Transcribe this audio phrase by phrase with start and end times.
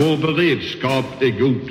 [0.00, 1.70] Vår beredskap är god.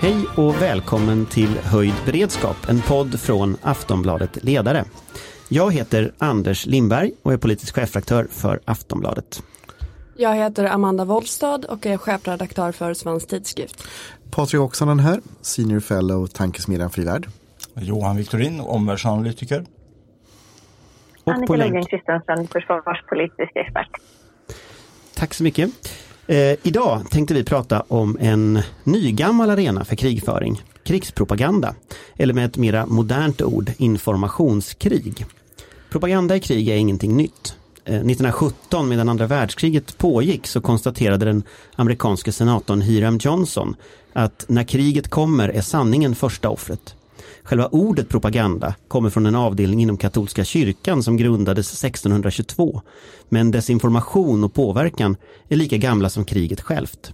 [0.00, 4.84] Hej och välkommen till Höjd beredskap, en podd från Aftonbladet Ledare.
[5.48, 9.42] Jag heter Anders Lindberg och är politisk chefredaktör för Aftonbladet.
[10.16, 13.84] Jag heter Amanda Wollstad och är chefredaktör för Svensk Tidskrift.
[14.30, 17.28] Patrik Oksanen här, senior fellow Tankesmedjan Fri Värld.
[17.74, 19.66] Johan Victorin, omvärldsanalytiker.
[21.24, 21.56] Och Annika.
[21.56, 23.88] Lundgren Kristensen, försvarspolitisk expert.
[25.14, 25.70] Tack så mycket.
[26.26, 31.74] Eh, idag tänkte vi prata om en nygammal arena för krigföring, krigspropaganda,
[32.16, 35.26] eller med ett mera modernt ord, informationskrig.
[35.90, 37.56] Propaganda i krig är ingenting nytt.
[37.84, 41.42] Eh, 1917 medan andra världskriget pågick så konstaterade den
[41.76, 43.76] amerikanske senatorn Hiram Johnson
[44.12, 46.94] att när kriget kommer är sanningen första offret.
[47.42, 52.82] Själva ordet propaganda kommer från en avdelning inom katolska kyrkan som grundades 1622.
[53.28, 55.16] Men dess information och påverkan
[55.48, 57.12] är lika gamla som kriget självt.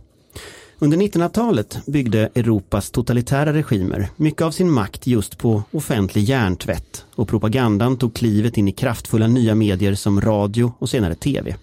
[0.80, 7.28] Under 1900-talet byggde Europas totalitära regimer mycket av sin makt just på offentlig hjärntvätt och
[7.28, 11.56] propagandan tog klivet in i kraftfulla nya medier som radio och senare tv.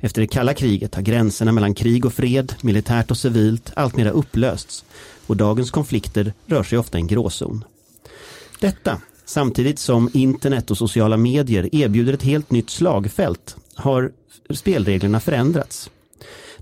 [0.00, 4.84] Efter det kalla kriget har gränserna mellan krig och fred, militärt och civilt, alltmera upplösts
[5.26, 7.64] och dagens konflikter rör sig ofta i en gråzon.
[8.60, 14.12] Detta, samtidigt som internet och sociala medier erbjuder ett helt nytt slagfält, har
[14.50, 15.90] spelreglerna förändrats.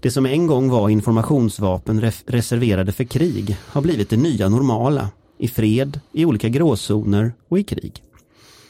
[0.01, 5.09] Det som en gång var informationsvapen ref- reserverade för krig har blivit det nya normala,
[5.39, 8.03] i fred, i olika gråzoner och i krig.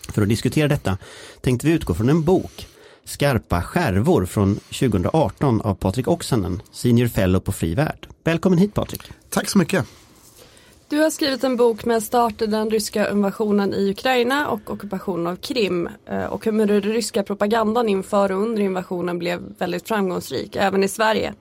[0.08, 0.98] För att diskutera detta
[1.40, 2.66] tänkte vi utgå från en bok,
[3.04, 8.08] Skarpa skärvor från 2018 av Patrik Oksanen, senior fellow på Fri Värld.
[8.24, 9.02] Välkommen hit Patrik.
[9.30, 9.86] Tack så mycket.
[10.90, 15.26] Du har skrivit en bok med start i den ryska invasionen i Ukraina och ockupationen
[15.26, 20.56] av Krim eh, och hur den ryska propagandan inför och under invasionen blev väldigt framgångsrik,
[20.56, 21.34] även i Sverige.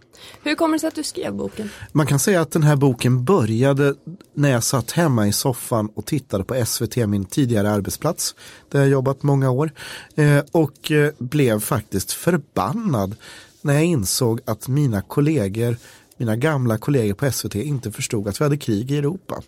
[0.43, 1.69] Hur kommer det sig att du skrev boken?
[1.91, 3.95] Man kan säga att den här boken började
[4.33, 8.35] när jag satt hemma i soffan och tittade på SVT, min tidigare arbetsplats,
[8.69, 9.71] där jag jobbat många år.
[10.15, 13.15] Eh, och eh, blev faktiskt förbannad
[13.61, 15.77] när jag insåg att mina kollegor
[16.17, 19.41] mina gamla kollegor på SVT inte förstod att vi hade krig i Europa.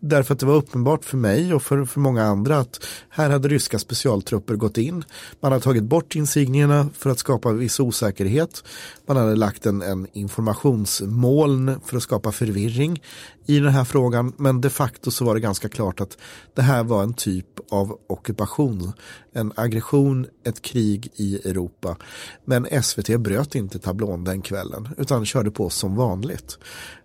[0.00, 3.48] Därför att det var uppenbart för mig och för, för många andra att här hade
[3.48, 5.04] ryska specialtrupper gått in.
[5.40, 8.64] Man hade tagit bort insignierna för att skapa viss osäkerhet.
[9.06, 13.02] Man hade lagt en, en informationsmoln för att skapa förvirring
[13.46, 14.32] i den här frågan.
[14.36, 16.18] Men de facto så var det ganska klart att
[16.54, 18.92] det här var en typ av ockupation.
[19.32, 21.96] En aggression, ett krig i Europa.
[22.44, 26.58] Men SVT bröt inte tablån den kvällen utan körde på som vanligt.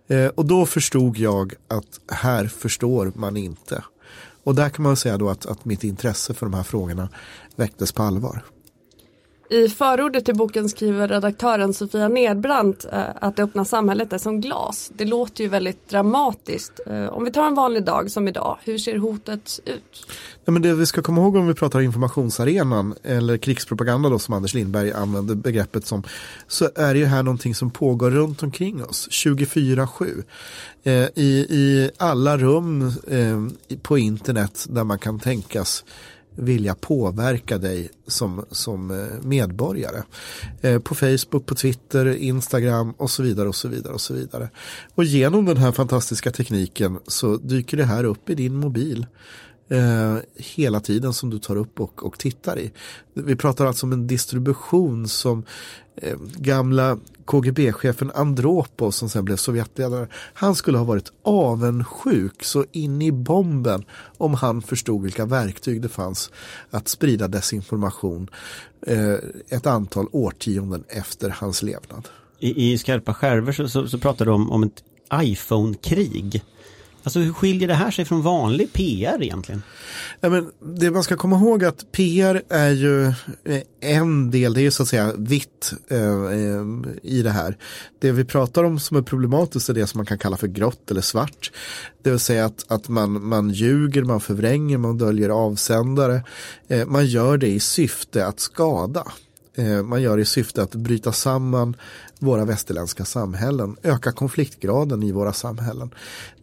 [0.08, 3.84] Eh, och då förstod jag att här förstår man inte.
[4.44, 7.08] Och där kan man säga då att, att mitt intresse för de här frågorna
[7.56, 8.42] väcktes på allvar.
[9.50, 14.40] I förordet till boken skriver redaktören Sofia Nedbrandt eh, att det öppna samhället är som
[14.40, 14.90] glas.
[14.94, 16.80] Det låter ju väldigt dramatiskt.
[16.86, 20.06] Eh, om vi tar en vanlig dag som idag, hur ser hotet ut?
[20.44, 24.34] Ja, men det vi ska komma ihåg om vi pratar informationsarenan eller krigspropaganda då som
[24.34, 26.02] Anders Lindberg använder begreppet som
[26.48, 30.22] så är det ju här någonting som pågår runt omkring oss 24-7
[30.84, 35.84] eh, i, i alla rum eh, på internet där man kan tänkas
[36.36, 40.02] vilja påverka dig som, som eh, medborgare.
[40.60, 44.50] Eh, på Facebook, på Twitter, Instagram och så vidare och så vidare och så vidare.
[44.94, 49.06] Och genom den här fantastiska tekniken så dyker det här upp i din mobil
[49.68, 52.72] eh, hela tiden som du tar upp och, och tittar i.
[53.14, 55.44] Vi pratar alltså om en distribution som
[55.96, 60.08] eh, gamla KGB-chefen Andropov som sen blev Sovjetledare.
[60.34, 63.84] Han skulle ha varit avundsjuk så in i bomben
[64.18, 66.30] om han förstod vilka verktyg det fanns
[66.70, 68.30] att sprida desinformation
[68.86, 69.14] eh,
[69.48, 72.08] ett antal årtionden efter hans levnad.
[72.38, 74.84] I, i skarpa skärvor så, så, så pratar du om, om ett
[75.14, 76.42] iPhone-krig.
[77.06, 79.62] Alltså hur skiljer det här sig från vanlig PR egentligen?
[80.20, 83.06] Ja, men det man ska komma ihåg att PR är ju
[83.44, 86.64] eh, en del, det är ju så att säga vitt eh, eh,
[87.02, 87.56] i det här.
[87.98, 90.90] Det vi pratar om som är problematiskt är det som man kan kalla för grått
[90.90, 91.52] eller svart.
[92.02, 96.22] Det vill säga att, att man, man ljuger, man förvränger, man döljer avsändare.
[96.68, 99.04] Eh, man gör det i syfte att skada.
[99.54, 101.76] Eh, man gör det i syfte att bryta samman
[102.18, 105.90] våra västerländska samhällen, öka konfliktgraden i våra samhällen.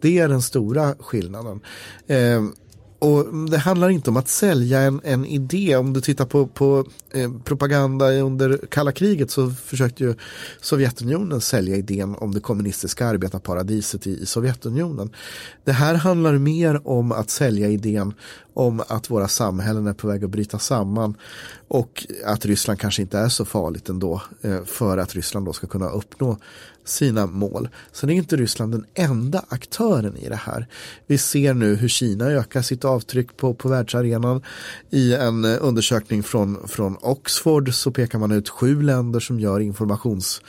[0.02, 1.62] Det är den stora skillnaden.
[2.08, 2.44] Eh,
[3.04, 5.76] och det handlar inte om att sälja en, en idé.
[5.76, 10.16] Om du tittar på, på eh, propaganda under kalla kriget så försökte ju
[10.62, 15.10] Sovjetunionen sälja idén om det kommunistiska arbetarparadiset i, i Sovjetunionen.
[15.64, 18.14] Det här handlar mer om att sälja idén
[18.54, 21.18] om att våra samhällen är på väg att bryta samman
[21.68, 25.68] och att Ryssland kanske inte är så farligt ändå eh, för att Ryssland då ska
[25.68, 26.38] kunna uppnå
[26.86, 27.70] sina mål.
[27.92, 30.68] Sen är inte Ryssland den enda aktören i det här.
[31.08, 34.42] Vi ser nu hur Kina ökar sitt avtryck på, på världsarenan.
[34.90, 39.60] I en eh, undersökning från, från Oxford så pekar man ut sju länder som gör
[39.60, 40.42] informations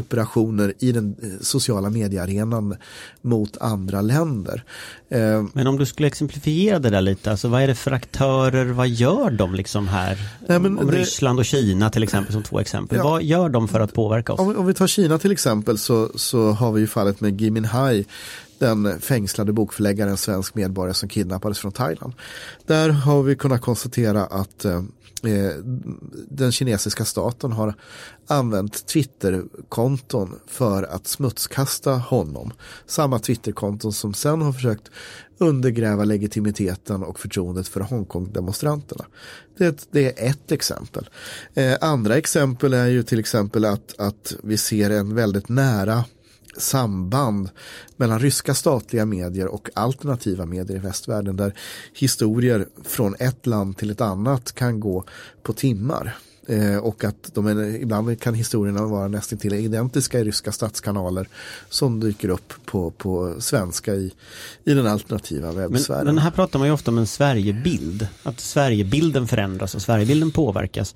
[0.00, 2.76] informationsoperationer i den eh, sociala mediearenan
[3.22, 4.62] mot andra länder.
[5.10, 8.64] Eh, Men om du skulle exemplifiera det där lite, alltså vad är det för aktörer,
[8.66, 10.18] vad gör de liksom här?
[10.48, 12.98] Nej, om det- Ryssland och Kina till exempel som två exempel.
[12.98, 13.04] Ja.
[13.04, 14.40] Vad gör de för att påverka oss?
[14.40, 17.36] Om, vi- om vi tar Kina till exempel så, så har vi ju fallet med
[17.38, 18.04] Gui Minhai,
[18.58, 22.12] den fängslade bokförläggaren, svensk medborgare som kidnappades från Thailand.
[22.66, 24.82] Där har vi kunnat konstatera att eh,
[26.28, 27.74] den kinesiska staten har
[28.26, 32.52] använt Twitterkonton för att smutskasta honom.
[32.86, 34.90] Samma Twitterkonton som sen har försökt
[35.38, 39.04] undergräva legitimiteten och förtroendet för Hongkong-demonstranterna.
[39.58, 41.08] Det, det är ett exempel.
[41.54, 46.04] Eh, andra exempel är ju till exempel att, att vi ser en väldigt nära
[46.58, 47.48] samband
[47.96, 51.54] mellan ryska statliga medier och alternativa medier i västvärlden där
[51.94, 55.04] historier från ett land till ett annat kan gå
[55.42, 56.16] på timmar.
[56.48, 61.28] Eh, och att de är, ibland kan historierna vara nästan till identiska i ryska statskanaler
[61.68, 64.12] som dyker upp på, på svenska i,
[64.64, 66.04] i den alternativa Men, webbsfären.
[66.04, 68.08] men här pratar man ju ofta om en Sverigebild.
[68.22, 70.94] Att Sverigebilden förändras och Sverigebilden påverkas.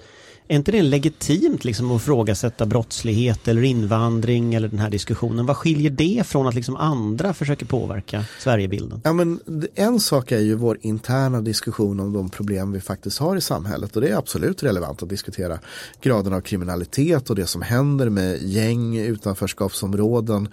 [0.50, 5.46] Är inte det legitimt liksom att ifrågasätta brottslighet eller invandring eller den här diskussionen?
[5.46, 9.00] Vad skiljer det från att liksom andra försöker påverka Sverigebilden?
[9.04, 9.40] Ja, men
[9.74, 13.96] en sak är ju vår interna diskussion om de problem vi faktiskt har i samhället
[13.96, 15.58] och det är absolut relevant att diskutera
[16.00, 20.48] graden av kriminalitet och det som händer med gäng, utanförskapsområden,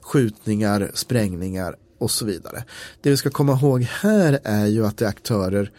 [0.00, 2.64] skjutningar, sprängningar och så vidare.
[3.00, 5.70] Det vi ska komma ihåg här är ju att det är aktörer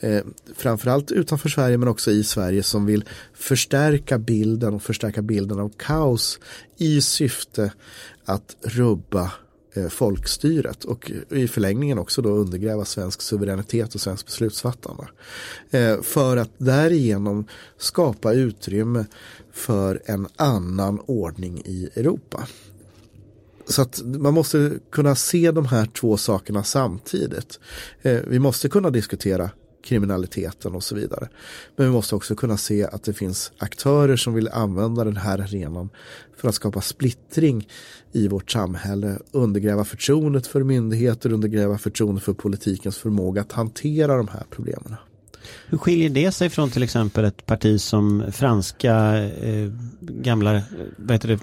[0.00, 0.22] eh,
[0.56, 3.04] framförallt utanför Sverige men också i Sverige som vill
[3.34, 6.38] förstärka bilden och förstärka bilden av kaos
[6.76, 7.72] i syfte
[8.24, 9.32] att rubba
[9.74, 15.08] eh, folkstyret och i förlängningen också då undergräva svensk suveränitet och svensk beslutsfattande.
[15.70, 17.46] Eh, för att därigenom
[17.78, 19.04] skapa utrymme
[19.52, 22.48] för en annan ordning i Europa.
[23.68, 27.60] Så att man måste kunna se de här två sakerna samtidigt.
[28.02, 29.50] Eh, vi måste kunna diskutera
[29.84, 31.28] kriminaliteten och så vidare.
[31.76, 35.38] Men vi måste också kunna se att det finns aktörer som vill använda den här
[35.38, 35.90] arenan
[36.36, 37.68] för att skapa splittring
[38.12, 44.28] i vårt samhälle, undergräva förtroendet för myndigheter, undergräva förtroendet för politikens förmåga att hantera de
[44.28, 44.96] här problemen.
[45.66, 50.62] Hur skiljer det sig från till exempel ett parti som franska eh, gamla,
[50.96, 51.38] vad heter det,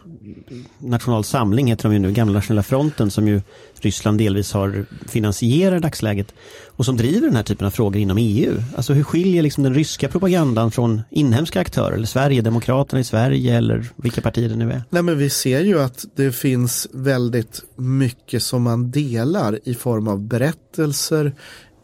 [0.80, 3.42] National Samling heter de ju nu, gamla nationella fronten som ju
[3.86, 6.34] Ryssland delvis har finansierat i dagsläget
[6.66, 8.54] och som driver den här typen av frågor inom EU.
[8.76, 13.88] Alltså hur skiljer liksom den ryska propagandan från inhemska aktörer eller Sverigedemokraterna i Sverige eller
[13.96, 14.84] vilka partier det nu är?
[14.90, 20.08] Nej men vi ser ju att det finns väldigt mycket som man delar i form
[20.08, 21.34] av berättelser,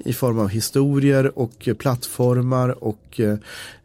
[0.06, 3.38] i form av historier och eh, plattformar och eh,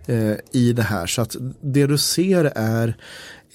[0.07, 1.07] eh, i det här.
[1.07, 2.97] Så att det du ser är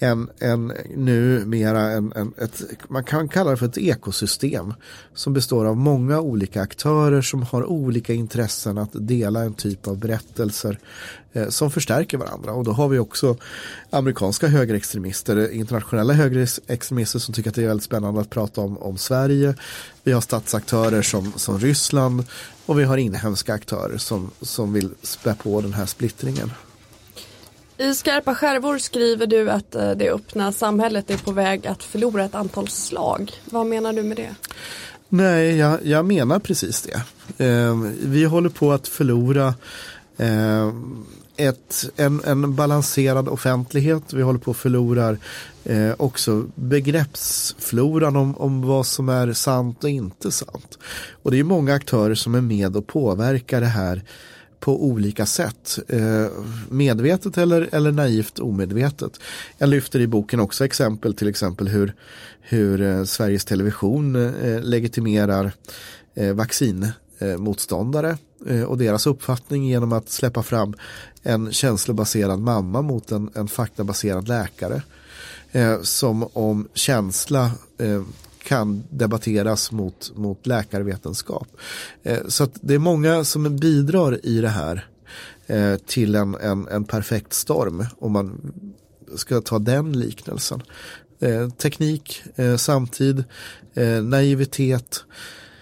[0.02, 4.74] en, en numera en, en, ett, man kan kalla det för ett ekosystem
[5.14, 9.98] som består av många olika aktörer som har olika intressen att dela en typ av
[9.98, 10.78] berättelser
[11.32, 13.36] eh, som förstärker varandra och då har vi också
[13.90, 18.98] amerikanska högerextremister, internationella högerextremister som tycker att det är väldigt spännande att prata om, om
[18.98, 19.54] Sverige.
[20.02, 22.24] Vi har statsaktörer som, som Ryssland
[22.66, 26.50] och vi har inhemska aktörer som, som vill spä på den här splittringen.
[27.82, 32.24] I skarpa skärvor skriver du att eh, det öppna samhället är på väg att förlora
[32.24, 33.32] ett antal slag.
[33.44, 34.34] Vad menar du med det?
[35.08, 37.02] Nej, jag, jag menar precis det.
[37.44, 39.54] Eh, vi håller på att förlora
[40.16, 40.72] eh,
[41.36, 44.12] ett, en, en balanserad offentlighet.
[44.12, 45.16] Vi håller på att förlora
[45.64, 50.78] eh, också begreppsfloran om, om vad som är sant och inte sant.
[51.22, 54.02] Och det är många aktörer som är med och påverkar det här
[54.62, 55.78] på olika sätt.
[55.88, 56.26] Eh,
[56.68, 59.20] medvetet eller, eller naivt omedvetet.
[59.58, 61.94] Jag lyfter i boken också exempel till exempel hur,
[62.40, 65.52] hur eh, Sveriges Television eh, legitimerar
[66.34, 68.18] vaccinmotståndare
[68.66, 70.74] och deras uppfattning genom att släppa fram
[71.22, 74.82] en känslobaserad mamma mot en, en faktabaserad läkare.
[75.52, 78.02] Eh, som om känsla eh,
[78.42, 81.48] kan debatteras mot, mot läkarvetenskap.
[82.02, 84.86] Eh, så att det är många som bidrar i det här.
[85.46, 88.52] eh, till en, en, en perfekt storm om man
[89.16, 90.62] ska ta den liknelsen.
[91.20, 93.24] Eh, teknik, eh, samtid,
[93.74, 95.04] eh, naivitet,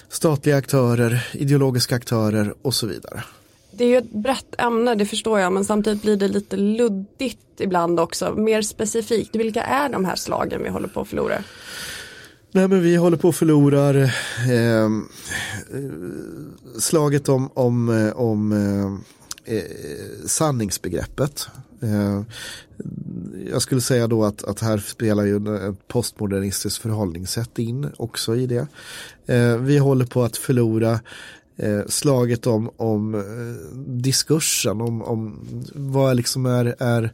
[0.09, 3.25] statliga aktörer, ideologiska aktörer och så vidare.
[3.73, 7.39] Det är ju ett brett ämne, det förstår jag, men samtidigt blir det lite luddigt
[7.59, 8.35] ibland också.
[8.35, 11.43] Mer specifikt, vilka är de här slagen vi håller på att förlora?
[12.53, 14.11] Nej men vi håller på att förlora eh,
[14.51, 15.09] ehm,
[16.79, 21.49] slaget om, om, eh, om eh, eh, sanningsbegreppet.
[21.83, 22.23] Eh,
[23.51, 25.37] jag skulle säga då att, att här spelar ju
[25.69, 28.67] ett postmodernistiskt förhållningssätt in också i det.
[29.27, 31.01] Eh, vi håller på att förlora
[31.57, 35.41] eh, slaget om, om eh, diskursen, om, om
[35.75, 37.13] vad liksom är, är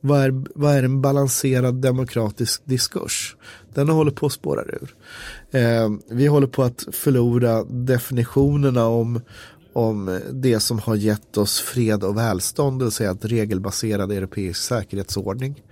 [0.00, 3.36] vad är, vad är en balanserad demokratisk diskurs?
[3.78, 4.94] Den håller på att spåra ur.
[5.50, 9.20] Eh, vi håller på att förlora definitionerna om,
[9.72, 14.62] om det som har gett oss fred och välstånd, det vill säga att regelbaserad europeisk
[14.62, 15.62] säkerhetsordning.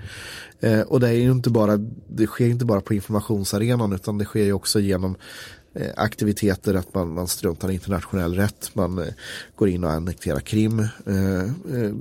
[0.60, 1.76] Eh, och det, är ju inte bara,
[2.08, 5.55] det sker inte bara på informationsarenan utan det sker ju också genom Eh,
[5.96, 9.14] aktiviteter, att man, man struntar i internationell rätt, man eh,
[9.56, 11.92] går in och annekterar Krim, eh, eh,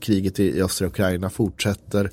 [0.00, 2.10] kriget i, östra Ukraina fortsätter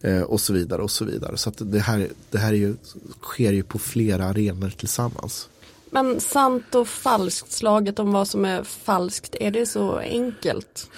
[0.00, 1.36] eh, och så vidare och så vidare.
[1.36, 2.74] Så det här, det här är ju,
[3.22, 5.48] sker ju på flera arenor tillsammans.
[5.94, 10.90] Men sant och falskt, slaget om vad som är falskt, är det så enkelt?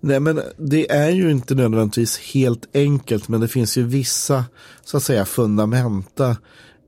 [0.00, 4.44] Nej men det är ju inte nödvändigtvis helt enkelt men det finns ju vissa
[4.84, 6.36] så att säga fundamenta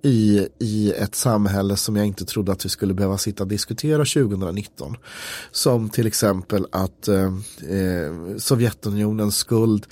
[0.02, 3.98] i, i ett samhälle som jag inte trodde att vi skulle behöva sitta och diskutera
[3.98, 4.96] 2019.
[5.50, 7.24] Som till exempel att eh,
[7.68, 9.86] eh, Sovjetunionens skuld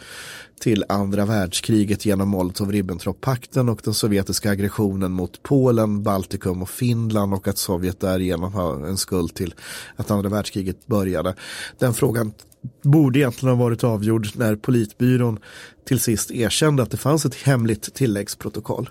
[0.61, 7.49] till andra världskriget genom Molotov-Ribbentrop-pakten och den sovjetiska aggressionen mot Polen, Baltikum och Finland och
[7.49, 9.55] att Sovjet därigenom har en skuld till
[9.97, 11.35] att andra världskriget började.
[11.79, 12.33] Den frågan
[12.83, 15.39] borde egentligen ha varit avgjord när politbyrån
[15.85, 18.91] till sist erkände att det fanns ett hemligt tilläggsprotokoll.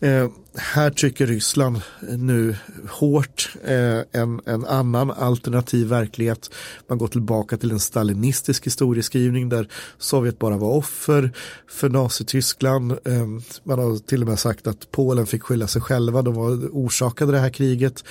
[0.00, 2.56] Eh, här trycker Ryssland nu
[2.88, 6.50] hårt eh, en, en annan alternativ verklighet.
[6.88, 9.68] Man går tillbaka till en stalinistisk historieskrivning där
[9.98, 11.32] Sovjet bara var offer
[11.68, 12.92] för Nazityskland.
[12.92, 13.26] Eh,
[13.64, 17.32] man har till och med sagt att Polen fick skylla sig själva, de var, orsakade
[17.32, 18.04] det här kriget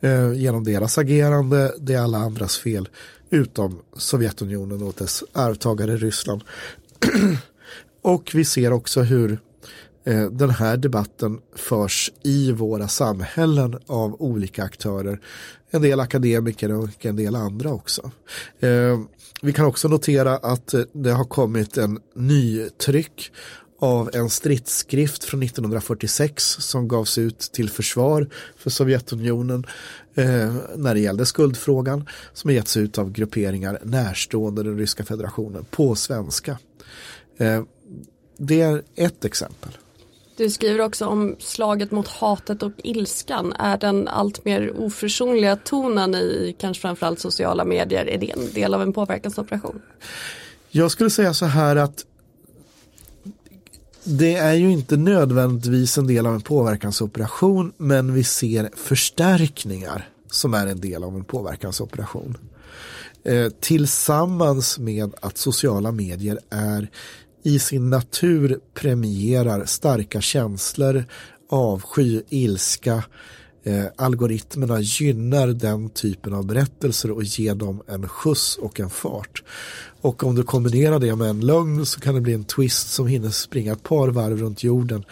[0.00, 2.88] eh, genom deras agerande, det är alla andras fel
[3.30, 6.44] utom Sovjetunionen och dess arvtagare Ryssland.
[8.02, 9.38] och vi ser också hur
[10.04, 15.20] eh, den här debatten förs i våra samhällen av olika aktörer.
[15.70, 18.10] En del akademiker och en del andra också.
[18.60, 19.00] Eh,
[19.42, 23.32] vi kan också notera att eh, det har kommit en ny tryck
[23.80, 29.66] av en stridsskrift från 1946 som gavs ut till försvar för Sovjetunionen
[30.14, 35.64] eh, när det gällde skuldfrågan som har getts ut av grupperingar närstående den ryska federationen
[35.70, 36.58] på svenska.
[37.38, 37.62] Eh,
[38.36, 39.70] det är ett exempel.
[40.36, 43.52] Du skriver också om slaget mot hatet och ilskan.
[43.52, 48.74] Är den allt mer oförsonliga tonen i kanske framförallt sociala medier, är det en del
[48.74, 49.82] av en påverkansoperation?
[50.70, 52.04] Jag skulle säga så här att
[54.04, 60.54] det är ju inte nödvändigtvis en del av en påverkansoperation men vi ser förstärkningar som
[60.54, 62.36] är en del av en påverkansoperation.
[63.24, 66.90] Eh, tillsammans med att sociala medier är
[67.42, 71.04] i sin natur premierar starka känslor,
[71.50, 73.04] avsky, ilska.
[73.64, 79.42] Eh, algoritmerna gynnar den typen av berättelser och ger dem en skjuts och en fart.
[80.00, 83.06] Och om du kombinerar det med en lögn så kan det bli en twist som
[83.06, 85.04] hinner springa ett par varv runt jorden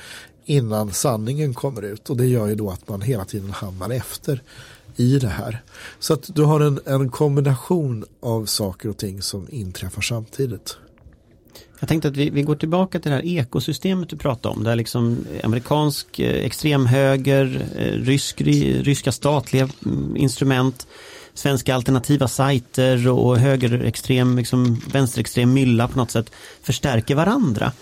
[0.44, 2.10] innan sanningen kommer ut.
[2.10, 4.42] Och det gör ju då att man hela tiden hamnar efter
[4.96, 5.62] i det här.
[5.98, 10.76] Så att du har en, en kombination av saker och ting som inträffar samtidigt.
[11.80, 14.64] Jag tänkte att vi, vi går tillbaka till det här ekosystemet du pratade om.
[14.64, 20.86] Där liksom amerikansk eh, extremhöger, eh, rysk, ryska statliga mm, instrument,
[21.38, 26.30] svenska alternativa sajter och högerextrem, liksom vänsterextrem mylla på något sätt
[26.62, 27.72] förstärker varandra.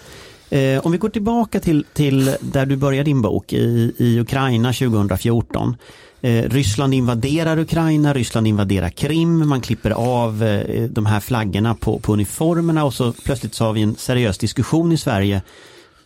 [0.51, 4.73] Eh, om vi går tillbaka till, till där du började din bok i, i Ukraina
[4.73, 5.77] 2014
[6.21, 11.99] Eh, Ryssland invaderar Ukraina, Ryssland invaderar Krim, man klipper av eh, de här flaggorna på,
[11.99, 15.43] på uniformerna och så plötsligt så har vi en seriös diskussion i Sverige.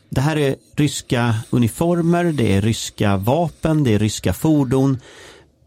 [0.08, 4.98] Det här är ryska uniformer, det är ryska vapen, det är ryska fordon.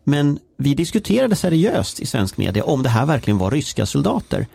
[0.04, 4.48] Men vi diskuterade seriöst i svensk media om det här verkligen var ryska soldater.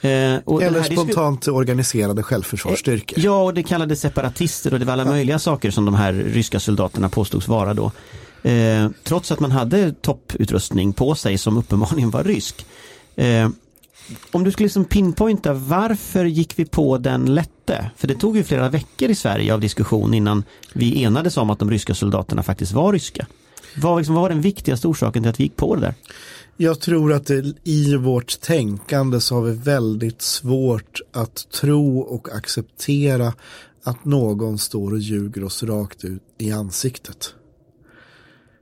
[0.00, 3.18] Eh, Eller spontant organiserade självförsvarsstyrkor.
[3.24, 6.60] Ja, och det kallades separatister och det var alla möjliga saker som de här ryska
[6.60, 7.92] soldaterna påstods vara då.
[8.42, 12.66] Eh, trots att man hade topputrustning på sig som uppenbarligen var rysk.
[13.16, 13.48] Eh,
[14.30, 17.90] om du skulle liksom pinpointa varför gick vi på den lätte?
[17.96, 21.58] För det tog ju flera veckor i Sverige av diskussion innan vi enades om att
[21.58, 23.26] de ryska soldaterna faktiskt var ryska.
[23.76, 25.94] Vad, liksom, vad var den viktigaste orsaken till att vi gick på det där?
[26.56, 32.28] Jag tror att det, i vårt tänkande så har vi väldigt svårt att tro och
[32.34, 33.32] acceptera
[33.84, 37.34] att någon står och ljuger oss rakt ut i ansiktet.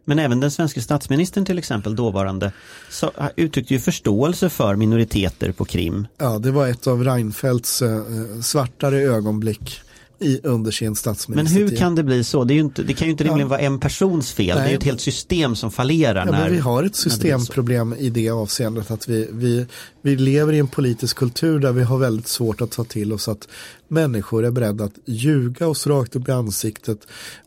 [0.05, 2.53] Men även den svenska statsministern till exempel, dåvarande,
[2.91, 6.07] så, uttryckte ju förståelse för minoriteter på Krim.
[6.19, 8.03] Ja, det var ett av Reinfeldts eh,
[8.43, 9.81] svartare ögonblick
[10.21, 11.71] i, under sin Men statsministertid.
[11.71, 12.45] hur kan det bli så?
[12.45, 14.47] Det, inte, det kan ju inte rimligen vara en persons fel.
[14.47, 14.71] Det är Nej.
[14.71, 16.27] ju ett helt system som fallerar.
[16.27, 19.67] Ja, när, men vi har ett systemproblem i det avseendet att vi, vi,
[20.03, 23.29] vi lever i en politisk kultur där vi har väldigt svårt att ta till oss
[23.29, 23.49] att
[23.89, 26.99] människor är beredda att ljuga oss rakt upp i ansiktet.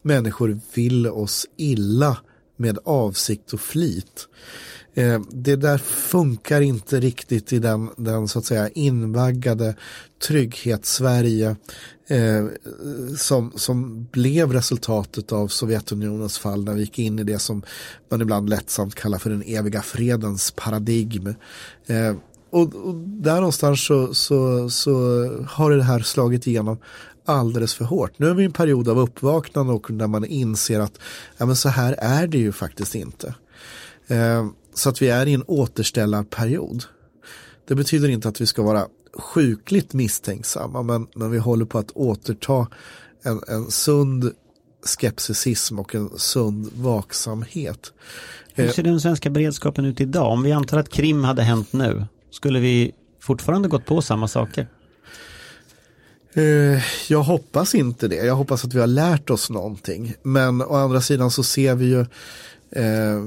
[0.02, 2.18] Människor vill oss illa
[2.58, 4.28] med avsikt och flit.
[4.94, 9.76] Eh, det där funkar inte riktigt i den, den så att säga invaggade
[10.28, 11.56] trygghetssverige
[12.10, 12.46] eh,
[13.18, 17.64] som, som blev resultatet av Sovjetunionens fall när vi gick in i det som
[18.10, 21.28] man ibland lättsamt kallar för den eviga fredens paradigm.
[21.88, 22.16] Eh,
[22.52, 24.92] och, och där någonstans så, så, så
[25.48, 26.78] har det här slagit igenom
[27.26, 28.20] alldeles för hårt.
[28.20, 31.00] Nu är vi i en period av uppvaknande och där man inser att
[31.38, 33.36] ja, men så här är det ju faktiskt inte.
[34.08, 36.84] Eh, så att vi är i en återställarperiod.
[37.68, 38.88] Det betyder inte att vi ska vara
[39.20, 42.68] sjukligt misstänksamma men, men vi håller på att återta
[43.24, 44.32] en, en sund
[44.84, 47.94] skepticism och en sund vaksamhet.
[48.54, 50.32] Hur Eh, ser den svenska beredskapen ut idag?
[50.32, 54.68] Om vi antar att Krim hade hänt nu, skulle vi fortfarande gått på samma saker?
[56.34, 58.16] Eh, jag hoppas inte det.
[58.16, 60.14] Jag hoppas att vi har lärt oss någonting.
[60.24, 62.00] Men å andra sidan så ser vi ju
[62.72, 63.24] eh,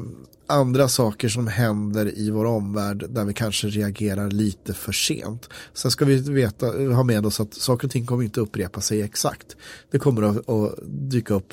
[0.47, 5.49] andra saker som händer i vår omvärld där vi kanske reagerar lite för sent.
[5.75, 9.03] Sen ska vi veta, ha med oss att saker och ting kommer inte upprepa sig
[9.03, 9.57] exakt.
[9.91, 11.53] Det kommer att, att dyka upp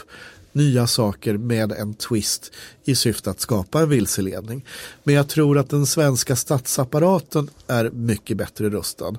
[0.52, 2.52] nya saker med en twist
[2.86, 4.66] i syfte att skapa en vilseledning.
[5.04, 9.16] Men jag tror att den svenska statsapparaten är mycket bättre rustad.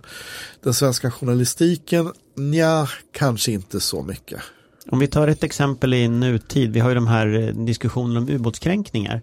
[0.62, 2.12] Den svenska journalistiken,
[2.55, 4.40] ja, kanske inte så mycket.
[4.90, 8.29] Om vi tar ett exempel i nutid, vi har ju de här eh, diskussionerna om
[8.29, 9.23] ubåtskränkningar.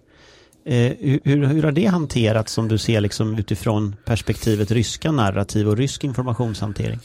[0.68, 5.76] Eh, hur, hur, har det hanterats som du ser liksom utifrån perspektivet ryska narrativ och
[5.76, 6.98] rysk informationshantering?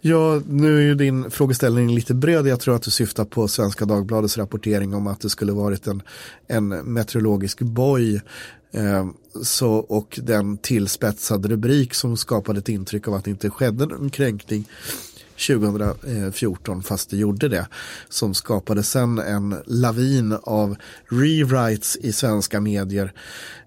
[0.00, 2.46] Ja, nu är ju din frågeställning lite bred.
[2.46, 6.02] Jag tror att du syftar på Svenska Dagbladets rapportering om att det skulle varit en,
[6.48, 8.20] en meteorologisk boj.
[8.72, 13.86] Ehm, så, och den tillspetsade rubrik som skapade ett intryck av att det inte skedde
[13.86, 14.68] någon kränkning
[15.46, 17.66] 2014 fast det gjorde det.
[18.08, 20.76] Som skapade sen en lavin av
[21.10, 23.12] rewrites i svenska medier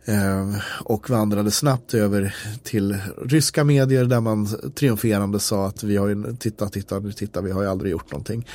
[0.08, 6.08] Eh, och vandrade snabbt över till ryska medier där man triumferande sa att vi har
[6.08, 8.48] ju, titta, titta, nu titta, vi har ju aldrig gjort någonting.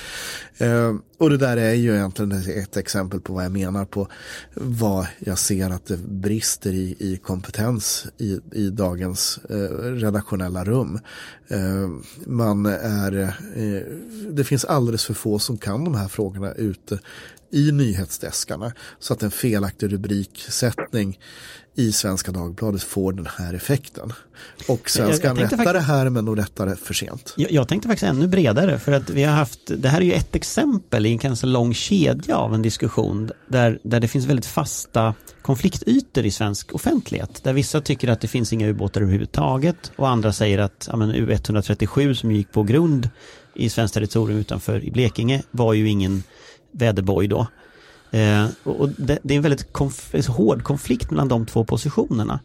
[0.59, 4.09] Eh, och det där är ju egentligen ett exempel på vad jag menar på
[4.55, 10.99] vad jag ser att det brister i, i kompetens i, i dagens eh, redaktionella rum.
[12.27, 13.35] Man är,
[14.31, 16.99] det finns alldeles för få som kan de här frågorna ute
[17.53, 21.19] i nyhetsdeskarna så att en felaktig rubriksättning
[21.75, 24.13] i Svenska Dagbladet får den här effekten.
[24.69, 27.35] Och svenskan rättar det här men de rättar det för sent.
[27.37, 30.13] Jag, jag tänkte faktiskt ännu bredare för att vi har haft, det här är ju
[30.13, 34.47] ett exempel i en ganska lång kedja av en diskussion där, där det finns väldigt
[34.47, 37.45] fasta konfliktytor i svensk offentlighet.
[37.45, 41.13] Där vissa tycker att det finns inga ubåtar överhuvudtaget och andra säger att ja, men
[41.13, 43.09] U137 som gick på grund
[43.55, 46.23] i svenskt territorium utanför i Blekinge var ju ingen
[46.73, 47.47] väderboj då.
[48.11, 52.41] Eh, och det, det är en väldigt konf- hård konflikt mellan de två positionerna.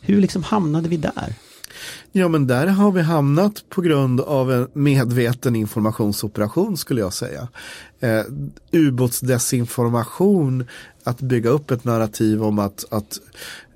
[0.00, 1.34] Hur liksom hamnade vi där?
[2.12, 7.48] Ja men där har vi hamnat på grund av en medveten informationsoperation skulle jag säga.
[8.00, 8.22] Eh,
[8.72, 10.64] ubåtsdesinformation,
[11.04, 13.18] att bygga upp ett narrativ om att, att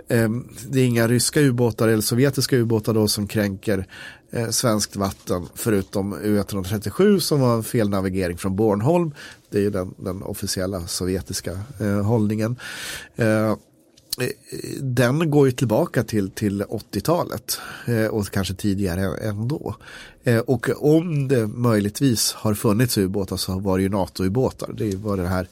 [0.09, 3.87] Ehm, det är inga ryska ubåtar eller sovjetiska ubåtar då som kränker
[4.31, 9.15] eh, svenskt vatten förutom U137 som var en felnavigering från Bornholm.
[9.51, 12.57] Det är ju den, den officiella sovjetiska eh, hållningen.
[13.17, 13.57] Ehm, eh,
[14.81, 19.77] den går ju tillbaka till, till 80-talet eh, och kanske tidigare ändå.
[20.25, 24.73] Eh, och om det möjligtvis har funnits ubåtar så var det ju NATO-ubåtar.
[24.73, 25.49] Det var det här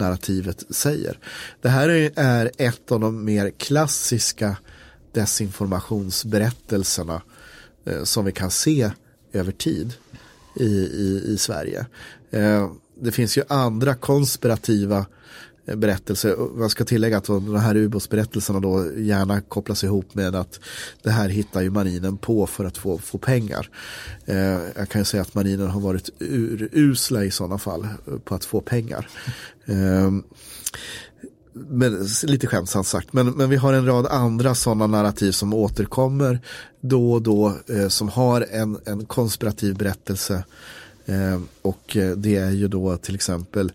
[0.00, 1.18] narrativet säger.
[1.60, 4.56] Det här är, ett av de mer klassiska
[5.12, 7.22] desinformationsberättelserna
[7.84, 8.90] eh, som vi kan se
[9.32, 9.94] över tid
[10.56, 11.86] i, i, i Sverige.
[12.30, 15.06] Eh, det finns ju andra konspirativa
[15.76, 16.36] berättelse.
[16.54, 20.60] Man ska tillägga att de här ubåtsberättelserna då gärna kopplas ihop med att
[21.02, 23.68] det här hittar ju marinen på för att få, få pengar.
[24.24, 28.34] Eh, jag kan ju säga att marinen har varit urusla i sådana fall eh, på
[28.34, 29.08] att få pengar.
[29.66, 30.10] Eh,
[31.52, 36.40] men, lite skämtsamt sagt, men, men vi har en rad andra sådana narrativ som återkommer
[36.80, 40.44] då och då eh, som har en, en konspirativ berättelse.
[41.06, 43.72] Ehm, eh, och det är ju då till exempel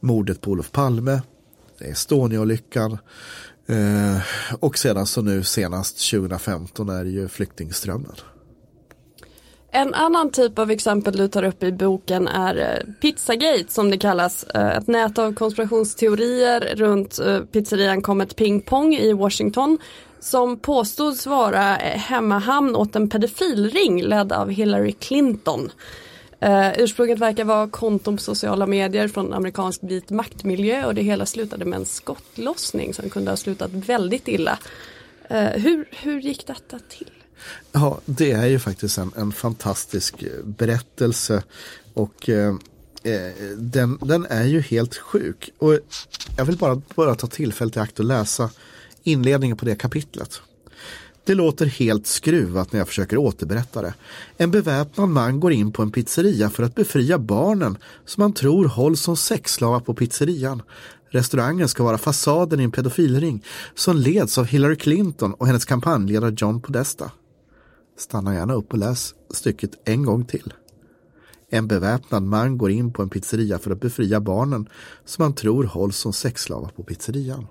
[0.00, 1.20] mordet på Olof Palme,
[1.82, 2.98] Estonia-olyckan
[3.66, 4.18] eh,
[4.60, 8.14] och sedan så nu senast 2015 är det ju flyktingströmmen.
[9.74, 13.98] En annan typ av exempel du tar upp i boken är eh, Pizzagate som det
[13.98, 14.44] kallas.
[14.44, 19.78] Eh, ett nät av konspirationsteorier runt eh, pizzerian Comet Ping Pong i Washington
[20.20, 25.70] som påstods vara hemmahamn åt en pedofilring ledd av Hillary Clinton.
[26.42, 31.26] Uh, ursprunget verkar vara konton på sociala medier från amerikansk vit maktmiljö och det hela
[31.26, 34.58] slutade med en skottlossning som kunde ha slutat väldigt illa.
[35.30, 37.10] Uh, hur, hur gick detta till?
[37.72, 41.42] Ja, det är ju faktiskt en, en fantastisk eh, berättelse
[41.94, 42.54] och eh,
[43.56, 45.50] den, den är ju helt sjuk.
[45.58, 45.78] Och
[46.36, 48.50] jag vill bara, bara ta tillfället i akt och läsa
[49.02, 50.42] inledningen på det kapitlet.
[51.24, 53.94] Det låter helt skruvat när jag försöker återberätta det.
[54.36, 58.64] En beväpnad man går in på en pizzeria för att befria barnen som han tror
[58.64, 60.62] hålls som sexslavar på pizzerian.
[61.10, 66.34] Restaurangen ska vara fasaden i en pedofilring som leds av Hillary Clinton och hennes kampanjledare
[66.36, 67.10] John Podesta.
[67.98, 70.52] Stanna gärna upp och läs stycket en gång till.
[71.50, 74.68] En beväpnad man går in på en pizzeria för att befria barnen
[75.04, 77.46] som han tror hålls som sexslavar på pizzerian.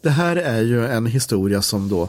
[0.00, 2.08] Det här är ju en historia som då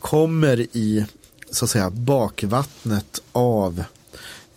[0.00, 1.06] kommer i
[1.50, 3.84] så att säga bakvattnet av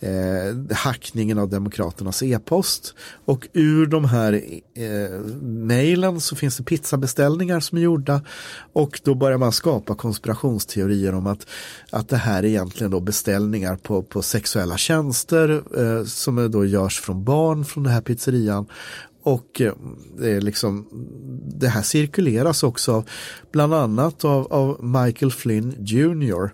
[0.00, 2.94] eh, hackningen av Demokraternas e-post.
[3.24, 4.32] Och ur de här
[4.74, 8.22] eh, mejlen så finns det pizzabeställningar som är gjorda
[8.72, 11.46] och då börjar man skapa konspirationsteorier om att,
[11.90, 17.00] att det här är egentligen då beställningar på, på sexuella tjänster eh, som då görs
[17.00, 18.66] från barn från den här pizzerian
[19.24, 19.72] och eh,
[20.18, 20.86] det, är liksom,
[21.58, 23.04] det här cirkuleras också
[23.52, 26.50] bland annat av, av Michael Flynn Jr.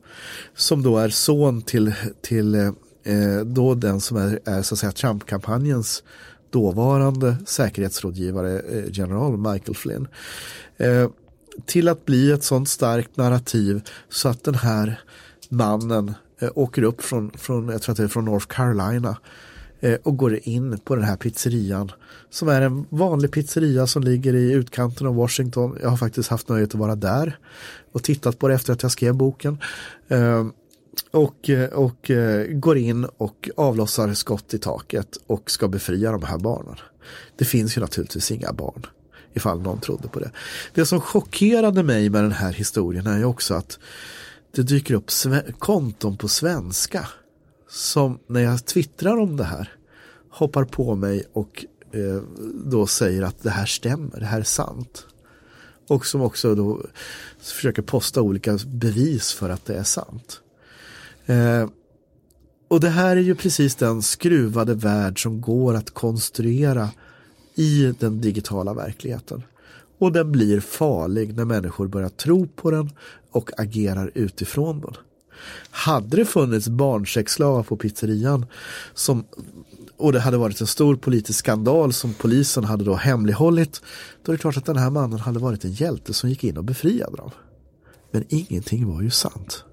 [0.54, 2.66] Som då är son till, till eh,
[3.04, 6.02] eh, då den som är, är så att säga Trump-kampanjens
[6.50, 10.08] dåvarande säkerhetsrådgivare eh, general Michael Flynn.
[10.76, 11.08] Eh,
[11.66, 15.00] till att bli ett sånt starkt narrativ så att den här
[15.48, 19.16] mannen eh, åker upp från, från, jag tror att det är från North Carolina Eh,
[19.80, 21.92] Eh, och går in på den här pizzerian
[22.30, 25.78] som är en vanlig pizzeria som ligger i utkanten av Washington.
[25.82, 27.38] Jag har faktiskt haft nöjet att vara där
[27.92, 29.58] och tittat på det efter att jag skrev boken.
[30.08, 30.52] Ehm,
[31.10, 36.22] och, eh, och eh, går in och avlossar skott i taket och ska befria de
[36.22, 36.76] här barnen.
[37.36, 38.86] Det finns ju naturligtvis inga barn
[39.34, 40.30] ifall någon trodde på det.
[40.74, 43.78] Det som chockerade mig med den här historien är ju också att
[44.52, 45.10] det dyker upp
[45.58, 47.08] konton på svenska
[47.70, 49.72] som när jag twittrar om det här
[50.30, 52.22] hoppar på mig och eh,
[52.64, 55.06] då säger att det här stämmer, det här är sant.
[55.88, 56.82] Och som också då
[57.40, 60.40] försöker posta olika bevis för att det är sant.
[61.26, 61.68] Eh,
[62.68, 66.88] och det här är ju precis den skruvade värld som går att konstruera
[67.54, 69.42] i den digitala verkligheten.
[69.98, 72.90] Och den blir farlig när människor börjar tro på den
[73.30, 74.94] och agerar utifrån den.
[75.70, 78.46] Hade det funnits barnsexslavar på pizzerian
[78.94, 79.24] som,
[79.96, 83.82] och det hade varit en stor politisk skandal som polisen hade då hemlighållit
[84.22, 86.56] då är det klart att den här mannen hade varit en hjälte som gick in
[86.56, 87.30] och befriade dem.
[88.10, 89.64] Men ingenting var ju sant.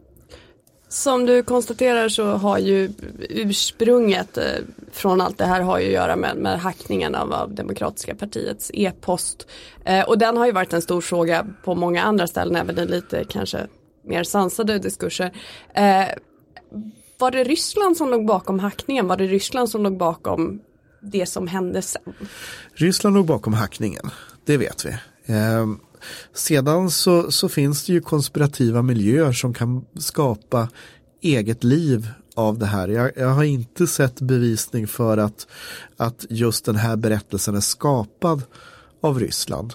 [0.90, 2.92] Som du konstaterar så har ju
[3.30, 4.44] ursprunget eh,
[4.92, 8.72] från allt det här har ju att göra med, med hackningen av, av Demokratiska partiets
[8.74, 9.48] e-post.
[9.86, 12.86] Eh, och den har ju varit en stor fråga på många andra ställen, även i
[12.86, 13.68] lite kanske
[14.08, 15.32] mer sansade diskurser.
[15.74, 16.08] Eh,
[17.20, 19.08] var det Ryssland som låg bakom hackningen?
[19.08, 20.62] Var det Ryssland som låg bakom
[21.02, 22.13] det som hände sen?
[22.74, 24.10] Ryssland låg bakom hackningen,
[24.46, 24.89] det vet vi.
[25.34, 25.65] Eh,
[26.34, 30.70] sedan så, så finns det ju konspirativa miljöer som kan skapa
[31.22, 32.88] eget liv av det här.
[32.88, 35.48] Jag, jag, har inte sett bevisning för att,
[35.98, 38.41] att just den här berättelsen är skapad
[39.02, 39.74] av Ryssland.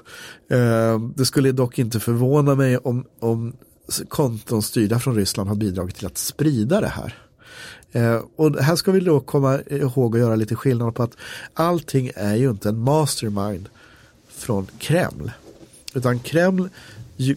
[0.50, 3.56] Eh, det skulle dock inte förvåna mig om, om
[4.08, 7.18] konton styrda från Ryssland har bidragit till att sprida det här.
[7.92, 11.16] Eh, och här ska vi då komma ihåg att göra lite skillnad på att
[11.54, 13.68] allting är ju inte en mastermind
[14.28, 15.30] från Kreml.
[15.94, 16.68] Utan Kreml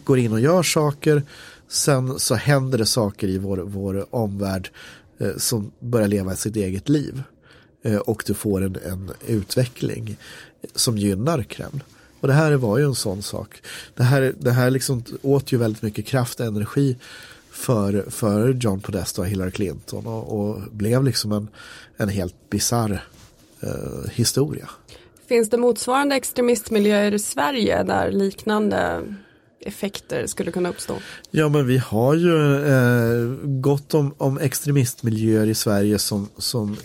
[0.04, 1.22] går in och gör saker,
[1.68, 4.70] sen så händer det saker i vår, vår omvärld
[5.18, 7.22] eh, som börjar leva sitt eget liv.
[7.82, 10.16] Eh, och du får en, en utveckling
[10.74, 11.80] som gynnar Kreml.
[12.20, 13.62] Och det här var ju en sån sak.
[13.94, 16.96] Det här, det här liksom åt ju väldigt mycket kraft och energi
[17.50, 21.48] för, för John Podesta och Hillary Clinton och, och blev liksom en,
[21.96, 23.04] en helt bizarr
[23.60, 24.68] eh, historia.
[25.28, 29.02] Finns det motsvarande extremistmiljöer i Sverige där liknande
[29.60, 30.94] effekter skulle kunna uppstå?
[31.30, 36.76] Ja men vi har ju eh, gott om, om extremistmiljöer i Sverige som, som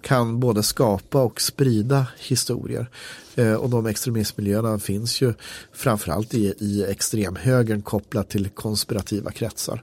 [0.00, 2.86] kan både skapa och sprida historier.
[3.34, 5.34] Eh, och de extremistmiljöerna finns ju
[5.72, 9.82] framförallt i, i extremhögern kopplat till konspirativa kretsar.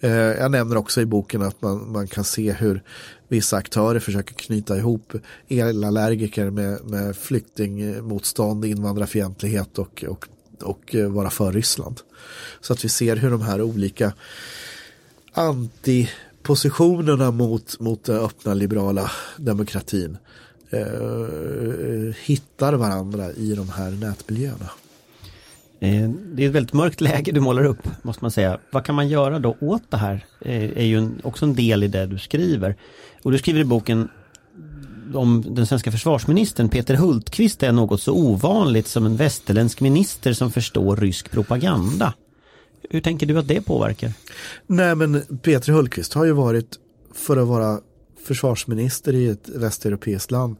[0.00, 2.82] Eh, jag nämner också i boken att man, man kan se hur
[3.28, 5.12] vissa aktörer försöker knyta ihop
[5.48, 10.28] elallergiker med, med flyktingmotstånd, invandrarfientlighet och, och,
[10.62, 12.00] och eh, vara för Ryssland.
[12.60, 14.12] Så att vi ser hur de här olika
[15.32, 20.18] antipositionerna mot, mot den öppna liberala demokratin
[20.70, 24.70] eh, hittar varandra i de här nätmiljöerna.
[25.80, 28.58] Eh, det är ett väldigt mörkt läge du målar upp, måste man säga.
[28.72, 30.24] Vad kan man göra då åt det här?
[30.40, 32.76] Eh, är ju en, också en del i det du skriver.
[33.22, 34.08] Och du skriver i boken
[35.14, 40.50] om den svenska försvarsministern Peter Hultqvist är något så ovanligt som en västerländsk minister som
[40.50, 42.14] förstår rysk propaganda.
[42.90, 44.12] Hur tänker du att det påverkar?
[44.66, 46.76] Nej men Peter Hultqvist har ju varit,
[47.14, 47.80] för att vara
[48.28, 50.56] försvarsminister i ett västeuropeiskt land,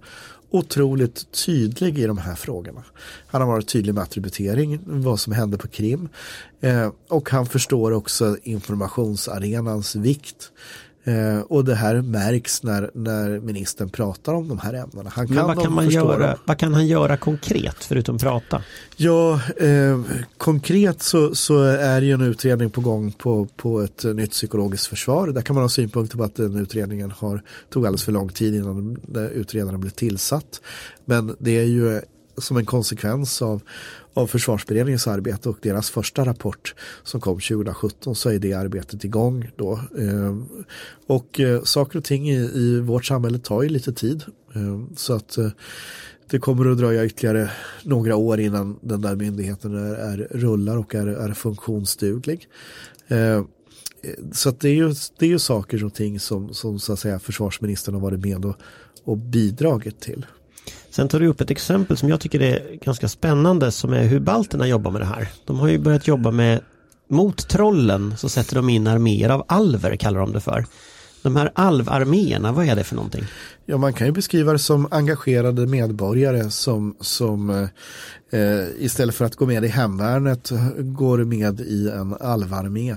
[0.50, 2.85] otroligt tydlig i de här frågorna.
[3.26, 6.09] Han har varit tydlig med attributering, vad som hände på Krim.
[6.61, 10.52] Eh, och han förstår också informationsarenans vikt.
[11.09, 15.11] Eh, och det här märks när, när ministern pratar om de här ämnena.
[15.14, 16.38] Han kan Men vad kan, man göra, dem.
[16.44, 18.62] vad kan han göra konkret förutom prata?
[18.97, 20.01] Ja, eh,
[20.37, 25.29] konkret så, så är ju en utredning på gång på, på ett nytt psykologiskt försvar.
[25.29, 28.55] Där kan man ha synpunkter på att den utredningen har, tog alldeles för lång tid
[28.55, 28.97] innan
[29.33, 30.61] utredaren blev tillsatt.
[31.05, 32.01] Men det är ju
[32.38, 33.62] som en konsekvens av,
[34.14, 39.51] av försvarsberedningens arbete och deras första rapport som kom 2017 så är det arbetet igång
[39.57, 39.81] då.
[39.98, 40.37] Eh,
[41.07, 44.24] och eh, saker och ting i, i vårt samhälle tar ju lite tid.
[44.55, 45.38] Eh, så att
[46.31, 47.51] det kommer att dröja ytterligare
[47.83, 52.48] några år innan den där myndigheten är, är rullar och är, är funktionsduglig.
[54.33, 56.98] Så att det är ju, det är ju saker och ting som, som så att
[56.98, 58.57] säga försvarsministern har varit med och,
[59.05, 60.27] och bidragit till.
[60.90, 64.20] Sen tar du upp ett exempel som jag tycker är ganska spännande som är hur
[64.20, 65.29] balterna jobbar med det här.
[65.44, 66.61] De har ju börjat jobba med
[67.11, 70.64] mot trollen så sätter de in arméer av alver kallar de det för.
[71.22, 73.24] De här alvarméerna, vad är det för någonting?
[73.66, 77.51] Ja, man kan ju beskriva det som engagerade medborgare som, som
[78.31, 82.96] eh, istället för att gå med i hemvärnet går med i en alvarmé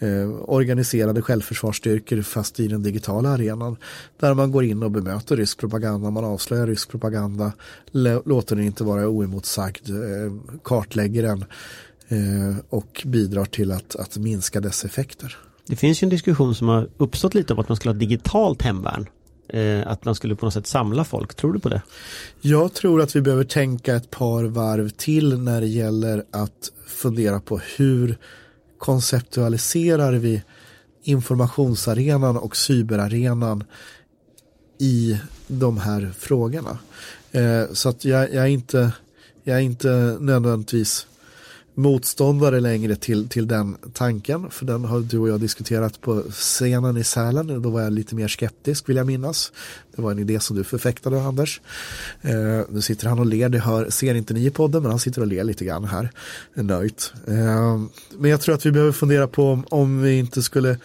[0.00, 3.76] eh, organiserade självförsvarsstyrkor fast i den digitala arenan.
[4.20, 7.52] Där man går in och bemöter rysk propaganda, man avslöjar rysk propaganda,
[8.24, 10.32] låter den inte vara oemotsagd, eh,
[10.64, 11.44] kartlägger den
[12.08, 15.36] eh, och bidrar till att, att minska dess effekter.
[15.66, 18.62] Det finns ju en diskussion som har uppstått lite om att man skulle ha digitalt
[18.62, 19.06] hemvärn
[19.48, 21.34] eh, att man skulle på något sätt samla folk.
[21.34, 21.82] Tror du på det?
[22.40, 27.40] Jag tror att vi behöver tänka ett par varv till när det gäller att fundera
[27.40, 28.18] på hur
[28.80, 30.42] konceptualiserar vi
[31.02, 33.64] informationsarenan och cyberarenan
[34.78, 36.78] i de här frågorna.
[37.32, 38.92] Eh, så att jag, jag, är inte,
[39.44, 41.06] jag är inte nödvändigtvis
[41.80, 44.50] motståndare längre till, till den tanken.
[44.50, 47.62] För den har du och jag diskuterat på scenen i Sälen.
[47.62, 49.52] Då var jag lite mer skeptisk vill jag minnas.
[49.96, 51.60] Det var en idé som du förfäktade Anders.
[52.22, 55.00] Eh, nu sitter han och ler, det hör, ser inte ni i podden men han
[55.00, 56.10] sitter och ler lite grann här.
[56.54, 57.12] Nöjt.
[57.26, 57.80] Eh,
[58.18, 60.78] men jag tror att vi behöver fundera på om, om vi inte skulle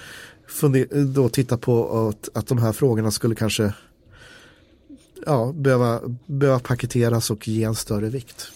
[0.47, 3.73] fundera, då titta på att, att de här frågorna skulle kanske
[5.25, 8.51] ja, behöva, behöva paketeras och ge en större vikt.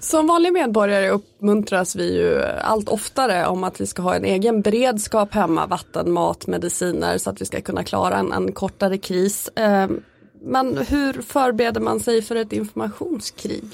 [0.00, 4.62] Som vanlig medborgare uppmuntras vi ju allt oftare om att vi ska ha en egen
[4.62, 9.50] beredskap hemma, vatten, mat, mediciner så att vi ska kunna klara en, en kortare kris.
[9.56, 10.00] Ehm,
[10.42, 13.64] men hur förbereder man sig för ett informationskrig?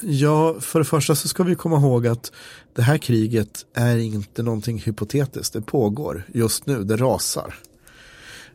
[0.00, 2.32] Ja, för det första så ska vi komma ihåg att
[2.74, 5.52] det här kriget är inte någonting hypotetiskt.
[5.52, 7.54] Det pågår just nu, det rasar.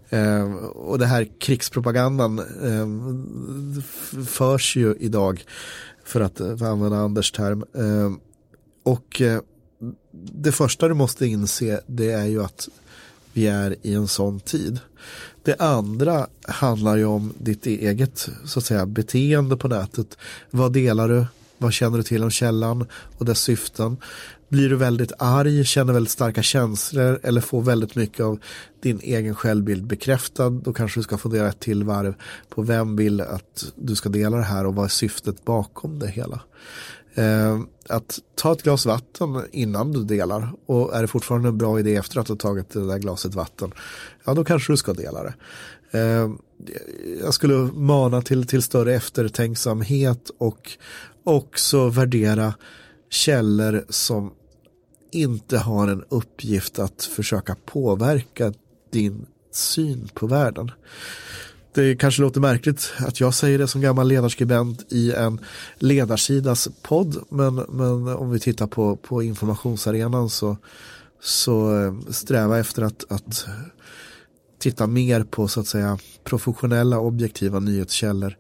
[0.10, 2.88] Eh, och det här krigspropagandan eh,
[4.26, 5.44] förs ju idag
[6.04, 7.66] för att, eh, för att använda Anders term.
[7.74, 8.12] Eh,
[8.84, 9.42] och eh,
[10.12, 12.70] det första du måste inse det är ju att
[13.34, 14.80] vi är i en sån tid.
[15.44, 20.18] Det andra handlar ju om ditt eget så att säga, beteende på nätet.
[20.52, 21.26] Vad delar du?
[21.58, 22.86] Vad känner du till om källan
[23.18, 23.98] och dess syften?
[24.54, 28.40] Blir du väldigt arg, känner väldigt starka känslor eller får väldigt mycket av
[28.82, 32.16] din egen självbild bekräftad, då kanske du ska fundera ett till varv
[32.50, 36.08] på vem vill att du ska dela det här och vad är syftet bakom det
[36.08, 36.40] hela.
[37.14, 41.80] Eh, att ta ett glas vatten innan du delar och är det fortfarande en bra
[41.80, 43.72] idé efter att du tagit det där glaset vatten,
[44.24, 45.34] ja då kanske du ska dela det.
[46.00, 46.30] Eh,
[47.24, 50.72] jag skulle mana till, till större eftertänksamhet och
[51.24, 52.54] också värdera
[53.10, 54.34] källor som
[55.16, 58.54] inte har en uppgift att försöka påverka
[58.92, 60.72] din syn på världen.
[61.74, 65.40] Det kanske låter märkligt att jag säger det som gammal ledarskribent i en
[65.76, 70.58] ledarsidas podd men, men om vi tittar på, på informationsarenan så,
[71.22, 73.46] så eh, sträva efter att, att
[74.60, 78.38] titta mer på så att säga professionella objektiva nyhetskällor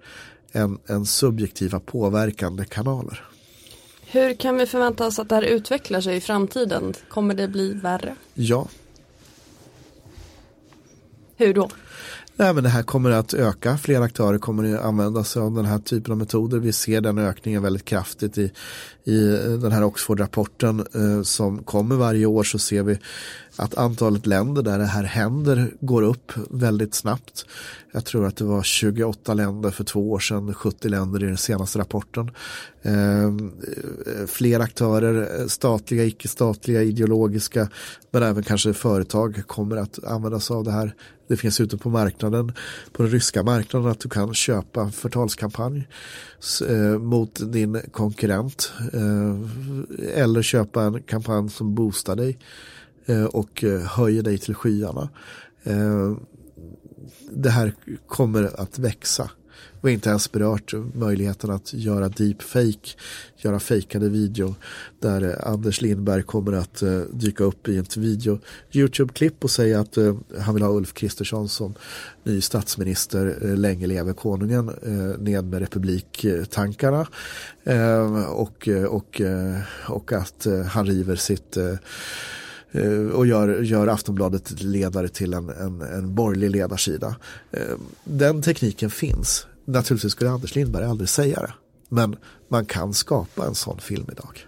[0.52, 3.33] än, än subjektiva påverkande kanaler.
[4.14, 6.94] Hur kan vi förvänta oss att det här utvecklar sig i framtiden?
[7.10, 8.16] Kommer det bli värre?
[8.34, 8.68] Ja.
[11.38, 11.70] Hur då?
[12.36, 13.78] Nej, men det här kommer att öka.
[13.78, 16.60] Fler aktörer kommer att använda sig av den här typen av metoder.
[16.60, 18.52] Vi ser den ökningen väldigt kraftigt i,
[19.04, 19.20] i
[19.62, 23.00] den här Oxford-rapporten eh, som kommer varje år så ser vi
[23.56, 27.46] att antalet länder där det här händer går upp väldigt snabbt.
[27.92, 31.38] Jag tror att det var 28 länder för två år sedan, 70 länder i den
[31.38, 32.32] senaste rapporten.
[32.82, 33.52] Ehm,
[34.08, 37.70] eh, fler aktörer, eh, statliga, icke-statliga, ideologiska,
[38.12, 40.96] men även kanske företag kommer att använda sig av det här.
[41.28, 42.54] Det finns ute på marknaden,
[42.92, 45.88] på den ryska marknaden, att du kan köpa förtalskampanj
[46.70, 52.38] eh, mot din konkurrent eh, eller köpa en kampanj som boostar dig
[53.06, 55.10] Eh, och eh, höjer dig till skyarna.
[55.64, 56.14] Eh,
[57.32, 57.74] det här
[58.08, 59.32] kommer att växa.
[59.82, 62.90] Vi har inte ens berört möjligheten att göra deepfake,
[63.38, 64.56] göra fejkade video
[65.00, 68.40] där Anders Lindberg kommer att dyka upp i ett video
[68.72, 69.98] Youtube-klipp och säga att
[70.40, 71.74] han vill ha Ulf Kristersson som
[72.24, 74.72] ny statsminister, länge lever konungen,
[75.20, 77.08] ned med republiktankarna
[78.30, 79.22] och, och,
[79.88, 81.58] och att han river sitt
[82.74, 87.16] Eh, och gör, gör Aftonbladet ledare till en, en, en borgerlig ledarsida.
[87.52, 89.48] Eh, den tekniken finns.
[89.66, 91.54] Naturligtvis skulle Anders Lindberg aldrig säga det.
[91.90, 92.16] Men
[92.48, 94.48] man kan skapa en sån film idag.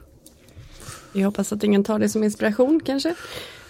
[1.14, 3.16] Jag hoppas att ingen tar det som inspiration kanske.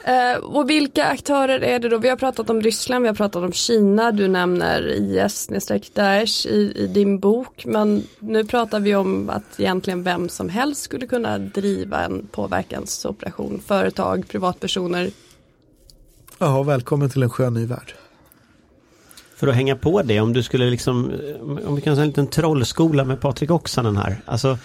[0.08, 1.98] Eh, och vilka aktörer är det då?
[1.98, 5.48] Vi har pratat om Ryssland, vi har pratat om Kina, du nämner IS,
[5.94, 7.66] Daesh i, i din bok.
[7.66, 13.62] Men nu pratar vi om att egentligen vem som helst skulle kunna driva en påverkansoperation.
[13.66, 15.12] Företag, privatpersoner.
[16.38, 17.94] Ja, välkommen till en skön ny värld.
[19.36, 21.12] För att hänga på det, om du skulle liksom,
[21.66, 24.22] om vi kan säga en liten trollskola med Patrik Oksanen här.
[24.26, 24.58] Alltså,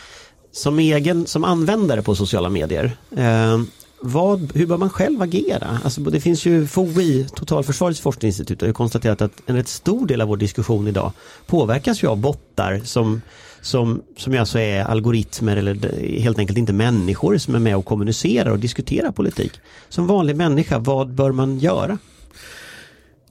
[0.52, 2.92] som egen, som användare på sociala medier.
[3.16, 3.60] Eh,
[4.02, 5.78] vad, hur bör man själv agera?
[5.84, 10.20] Alltså, det finns ju FOI, Totalförsvarets forskningsinstitut, har ju konstaterat att en rätt stor del
[10.20, 11.12] av vår diskussion idag
[11.46, 13.22] påverkas ju av bottar som,
[13.60, 15.74] som, som alltså är algoritmer eller
[16.20, 19.52] helt enkelt inte människor som är med och kommunicerar och diskuterar politik.
[19.88, 21.98] Som vanlig människa, vad bör man göra?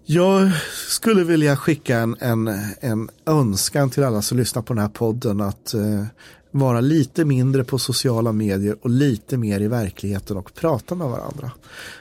[0.06, 0.52] Jag
[0.88, 2.48] skulle vilja skicka en, en,
[2.82, 6.04] en önskan till alla som lyssnar på den här podden att eh,
[6.52, 11.52] vara lite mindre på sociala medier och lite mer i verkligheten och prata med varandra.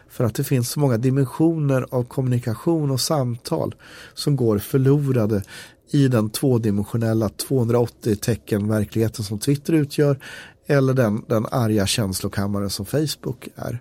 [0.08, 3.74] För att det finns så många dimensioner av kommunikation och samtal
[4.14, 5.42] som går förlorade
[5.90, 10.18] i den tvådimensionella 280 tecken verkligheten som Twitter utgör
[10.66, 13.80] eller den, den arga känslokammaren som Facebook är.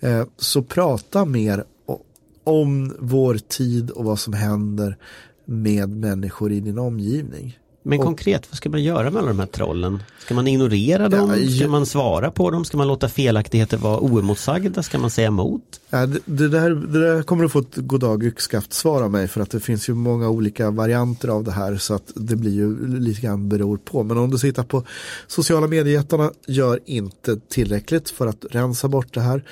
[0.00, 1.64] Eh, så prata mer
[2.44, 4.96] om vår tid och vad som händer
[5.44, 7.58] med människor i din omgivning.
[7.82, 10.02] Men konkret, vad ska man göra med alla de här trollen?
[10.18, 11.48] Ska man ignorera dem?
[11.58, 12.64] Ska man svara på dem?
[12.64, 14.82] Ska man låta felaktigheter vara oemotsagda?
[14.82, 15.80] Ska man säga emot?
[15.90, 19.28] Ja, det, det, där, det där kommer du få ett goddag yxskaft svar av mig
[19.28, 22.52] för att det finns ju många olika varianter av det här så att det blir
[22.52, 24.02] ju lite grann beror på.
[24.02, 24.84] Men om du sitter på
[25.26, 29.44] sociala mediejättarna gör inte tillräckligt för att rensa bort det här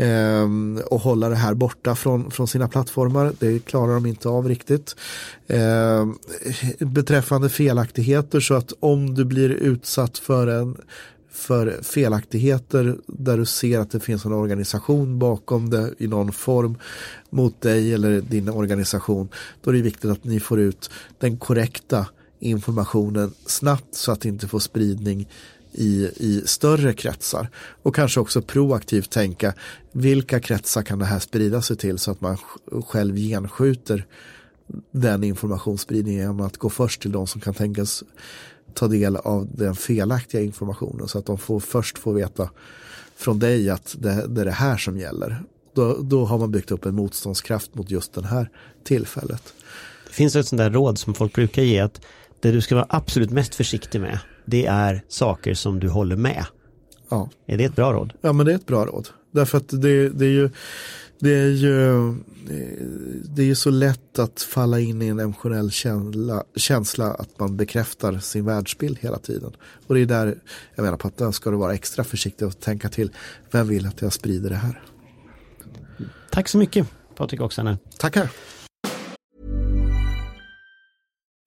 [0.00, 3.32] eh, och hålla det här borta från, från sina plattformar.
[3.38, 4.96] Det klarar de inte av riktigt.
[5.46, 6.06] Eh,
[6.78, 10.76] beträffande felaktigheter så att om du blir utsatt för en
[11.30, 16.78] för felaktigheter där du ser att det finns en organisation bakom det i någon form
[17.30, 19.28] mot dig eller din organisation.
[19.60, 22.06] Då är det viktigt att ni får ut den korrekta
[22.40, 25.28] informationen snabbt så att det inte får spridning
[25.72, 27.48] i, i större kretsar.
[27.82, 29.54] Och kanske också proaktivt tänka
[29.92, 32.36] vilka kretsar kan det här sprida sig till så att man
[32.86, 34.06] själv genskjuter
[34.90, 38.04] den informationsspridningen genom att gå först till de som kan tänkas
[38.74, 42.50] ta del av den felaktiga informationen så att de får, först får veta
[43.16, 45.42] från dig att det, det är det här som gäller.
[45.74, 48.50] Då, då har man byggt upp en motståndskraft mot just det här
[48.84, 49.54] tillfället.
[50.06, 52.00] Det finns ett sånt där råd som folk brukar ge att
[52.40, 54.18] det du ska vara absolut mest försiktig med
[54.50, 56.44] det är saker som du håller med.
[57.08, 57.30] Ja.
[57.46, 58.12] Är det ett bra råd?
[58.20, 59.08] Ja men det är ett bra råd.
[59.30, 60.50] Därför att det, det är ju
[61.18, 62.14] det är ju
[63.24, 67.56] det är ju så lätt att falla in i en emotionell känsla, känsla att man
[67.56, 69.52] bekräftar sin världsbild hela tiden.
[69.86, 70.38] Och det är där
[70.74, 73.10] jag menar på att där ska du vara extra försiktig och tänka till.
[73.50, 74.82] Vem vill att jag sprider det här?
[76.30, 76.86] Tack så mycket
[77.16, 77.76] Patrik Oksanen.
[77.98, 78.30] Tackar.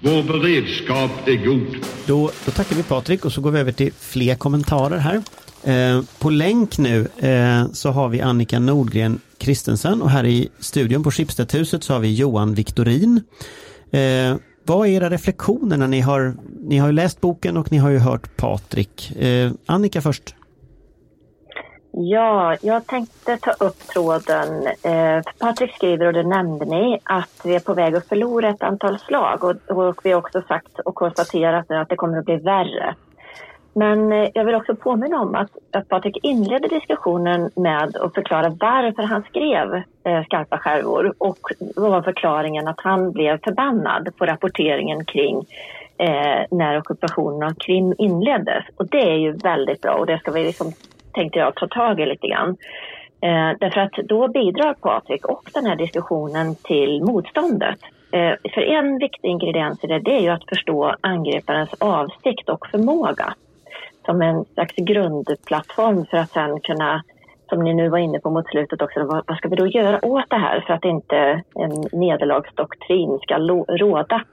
[0.00, 1.76] Vår beredskap är god.
[2.06, 5.22] Då, då tackar vi Patrik och så går vi över till fler kommentarer här.
[5.64, 11.02] Eh, på länk nu eh, så har vi Annika Nordgren Kristensen och här i studion
[11.02, 13.20] på Schibstedhuset så har vi Johan Viktorin.
[13.90, 17.90] Eh, vad är era reflektioner när ni har, ni har läst boken och ni har
[17.90, 19.16] ju hört Patrik.
[19.16, 20.34] Eh, Annika först.
[21.92, 24.66] Ja, jag tänkte ta upp tråden.
[24.66, 28.62] Eh, Patrik skriver, och det nämnde ni, att vi är på väg att förlora ett
[28.62, 29.44] antal slag.
[29.44, 32.94] Och, och vi har också sagt och konstaterat att det kommer att bli värre.
[33.72, 38.48] Men eh, jag vill också påminna om att, att Patrik inledde diskussionen med att förklara
[38.48, 39.74] varför han skrev
[40.04, 41.14] eh, Skarpa skärvor.
[41.18, 41.38] Och
[41.76, 45.46] då var förklaringen att han blev förbannad på rapporteringen kring
[45.98, 48.64] eh, när ockupationen av Krim inleddes.
[48.76, 50.72] Och det är ju väldigt bra och det ska vi liksom
[51.18, 52.56] tänkte jag ta tag i lite grann.
[53.20, 57.78] Eh, därför att då bidrar Patrik och den här diskussionen till motståndet.
[58.12, 62.66] Eh, för en viktig ingrediens i det, det är ju att förstå angriparens avsikt och
[62.66, 63.34] förmåga
[64.04, 67.02] som en slags grundplattform för att sen kunna,
[67.48, 70.04] som ni nu var inne på mot slutet också, vad, vad ska vi då göra
[70.04, 73.38] åt det här för att inte en nederlagsdoktrin ska
[73.68, 74.24] råda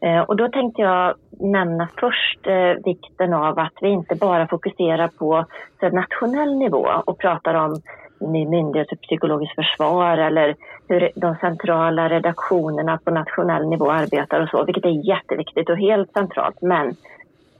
[0.00, 5.08] Eh, och då tänkte jag nämna först eh, vikten av att vi inte bara fokuserar
[5.08, 5.44] på
[5.92, 7.80] nationell nivå och pratar om
[8.20, 10.54] ny myndighet för psykologiskt försvar eller
[10.88, 16.12] hur de centrala redaktionerna på nationell nivå arbetar och så, vilket är jätteviktigt och helt
[16.12, 16.62] centralt.
[16.62, 16.96] Men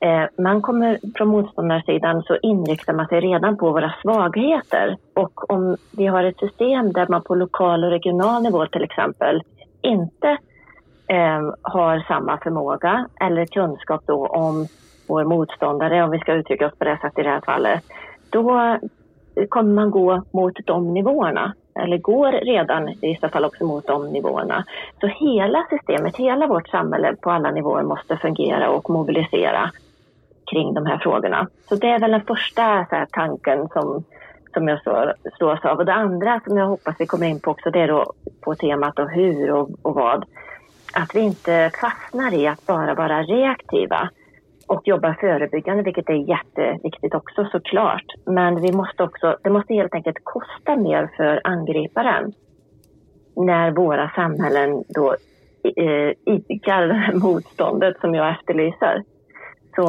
[0.01, 5.77] eh, man kommer från motståndarsidan så inriktar man sig redan på våra svagheter och om
[5.97, 9.43] vi har ett system där man på lokal och regional nivå till exempel
[9.83, 10.39] inte
[11.09, 14.67] eh, har samma förmåga eller kunskap då om
[15.07, 17.85] vår motståndare, om vi ska uttrycka oss på det sättet i det här fallet,
[18.31, 18.79] då
[19.49, 24.09] kommer man gå mot de nivåerna eller går redan i vissa fall också mot de
[24.09, 24.65] nivåerna.
[25.01, 29.71] Så hela systemet, hela vårt samhälle på alla nivåer måste fungera och mobilisera
[30.51, 31.49] kring de här frågorna.
[31.69, 34.05] Så det är väl den första här, tanken som,
[34.53, 34.81] som jag
[35.37, 35.79] slås av.
[35.79, 38.55] Och det andra som jag hoppas vi kommer in på också, det är då på
[38.55, 40.25] temat och hur och, och vad
[40.99, 44.11] att vi inte fastnar i att bara vara reaktiva
[44.67, 48.05] och jobba förebyggande, vilket är jätteviktigt också såklart.
[48.27, 52.33] Men vi måste också, det måste helt enkelt kosta mer för angriparen
[53.37, 55.17] när våra samhällen då
[55.77, 59.05] eh, idkar motståndet som jag efterlyser.
[59.77, 59.87] Så,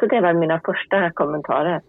[0.00, 1.80] så det är väl mina första kommentarer.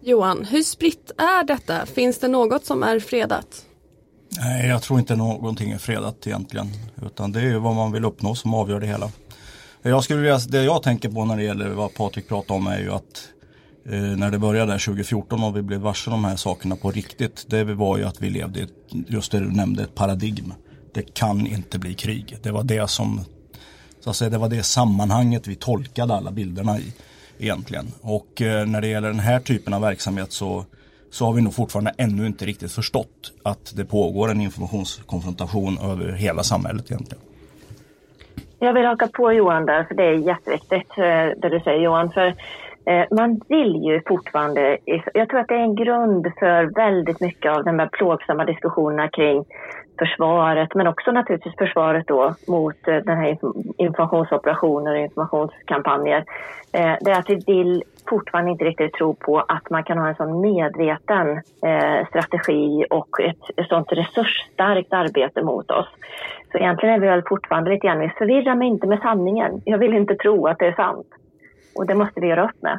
[0.00, 1.86] Johan, hur spritt är detta?
[1.86, 3.66] Finns det något som är fredat?
[4.38, 6.70] Nej, jag tror inte någonting är fredat egentligen.
[7.02, 9.10] Utan det är vad man vill uppnå som avgör det hela.
[9.82, 12.78] Jag skulle vilja, det jag tänker på när det gäller vad Patrik pratar om är
[12.78, 13.28] ju att
[13.86, 17.44] eh, när det började där 2014 och vi blev varse de här sakerna på riktigt.
[17.48, 18.66] Det var ju att vi levde i,
[19.08, 20.54] just det du nämnde, ett paradigm.
[20.94, 22.36] Det kan inte bli krig.
[22.42, 23.20] Det var det som,
[24.00, 26.92] så att säga, det var det sammanhanget vi tolkade alla bilderna i
[27.38, 27.92] egentligen.
[28.00, 30.64] Och eh, när det gäller den här typen av verksamhet så
[31.10, 36.12] så har vi nog fortfarande ännu inte riktigt förstått att det pågår en informationskonfrontation över
[36.12, 37.22] hela samhället egentligen.
[38.58, 42.10] Jag vill haka på Johan där, för det är jätteviktigt eh, det du säger Johan.
[42.10, 42.26] För
[42.84, 44.78] eh, man vill ju fortfarande,
[45.14, 49.08] jag tror att det är en grund för väldigt mycket av de här plågsamma diskussionerna
[49.08, 49.44] kring
[49.98, 53.38] försvaret, men också naturligtvis försvaret då mot eh, den här
[53.76, 56.24] informationsoperationer och informationskampanjer.
[56.72, 60.08] Eh, det är att vi vill fortfarande inte riktigt tro på att man kan ha
[60.08, 61.28] en sån medveten
[61.66, 65.88] eh, strategi och ett, ett sånt resursstarkt arbete mot oss.
[66.52, 69.62] Så egentligen är vi väl fortfarande lite grann, förvirra mig inte med sanningen.
[69.64, 71.06] Jag vill inte tro att det är sant.
[71.74, 72.78] Och det måste vi göra upp med.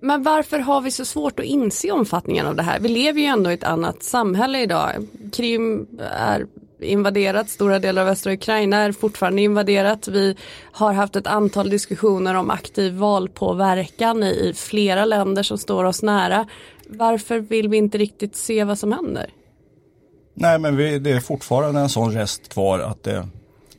[0.00, 2.80] Men varför har vi så svårt att inse omfattningen av det här?
[2.80, 5.06] Vi lever ju ändå i ett annat samhälle idag.
[5.32, 5.86] Krim
[6.16, 6.46] är
[6.80, 10.08] invaderat, stora delar av östra Ukraina är fortfarande invaderat.
[10.08, 10.36] Vi
[10.72, 16.46] har haft ett antal diskussioner om aktiv valpåverkan i flera länder som står oss nära.
[16.88, 19.30] Varför vill vi inte riktigt se vad som händer?
[20.34, 23.28] Nej men vi, det är fortfarande en sån rest kvar att det,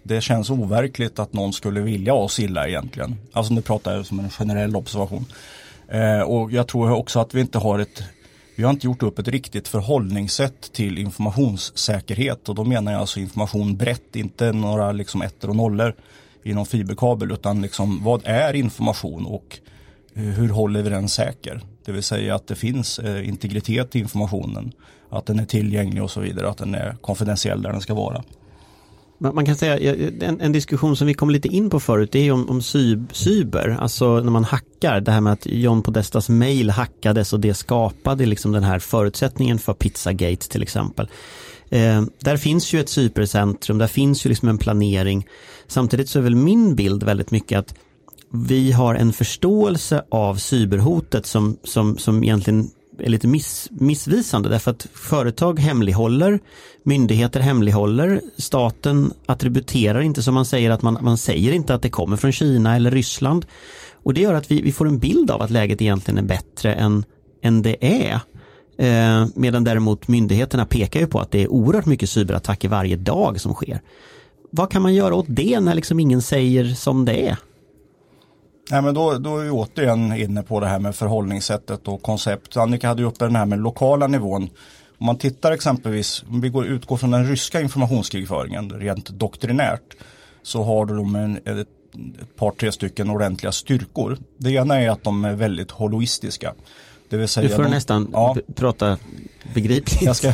[0.04, 3.16] det känns overkligt att någon skulle vilja oss illa egentligen.
[3.32, 5.26] Alltså nu pratar jag som en generell observation.
[5.92, 8.04] Eh, och jag tror också att vi inte har ett
[8.56, 13.20] vi har inte gjort upp ett riktigt förhållningssätt till informationssäkerhet och då menar jag alltså
[13.20, 15.96] information brett, inte några liksom ettor och nollor
[16.44, 19.60] i någon fiberkabel utan liksom vad är information och
[20.14, 21.62] eh, hur håller vi den säker?
[21.86, 24.72] Det vill säga att det finns eh, integritet i informationen,
[25.10, 28.24] att den är tillgänglig och så vidare, att den är konfidentiell där den ska vara.
[29.22, 32.32] Man kan säga, en, en, diskussion som vi kom lite in på förut, det är
[32.32, 32.62] om, om
[33.12, 37.54] cyber, alltså när man hackar, det här med att John Podestas mail hackades och det
[37.54, 41.08] skapade liksom den här förutsättningen för Pizzagate till exempel.
[41.70, 45.28] Eh, där finns ju ett cybercentrum, där finns ju liksom en planering.
[45.68, 47.76] Samtidigt så är väl min bild väldigt mycket att
[48.34, 52.70] vi har en förståelse av cyberhotet som, som, som egentligen
[53.04, 56.40] är lite miss, missvisande därför att företag hemlighåller,
[56.84, 61.90] myndigheter hemlighåller, staten attributerar inte som man säger att man, man säger inte att det
[61.90, 63.46] kommer från Kina eller Ryssland.
[64.04, 66.74] Och det gör att vi, vi får en bild av att läget egentligen är bättre
[66.74, 67.06] än,
[67.42, 68.20] än det är.
[68.78, 73.42] Eh, medan däremot myndigheterna pekar ju på att det är oerhört mycket cyberattacker varje dag
[73.42, 73.82] som sker.
[74.52, 77.38] Vad kan man göra åt det när liksom ingen säger som det är?
[78.70, 82.58] Nej, men då, då är vi återigen inne på det här med förhållningssättet och koncept.
[82.58, 84.50] Annika hade ju uppe den här med lokala nivån.
[84.98, 89.96] Om man tittar exempelvis, om vi går, utgår från den ryska informationskrigföringen rent doktrinärt
[90.44, 91.68] så har de en, ett,
[92.22, 94.18] ett par, tre stycken ordentliga styrkor.
[94.38, 96.54] Det ena är att de är väldigt holoistiska.
[97.10, 98.98] Det vill säga du får de, nästan ja, prata
[99.54, 100.16] begripligt.
[100.16, 100.34] Ska,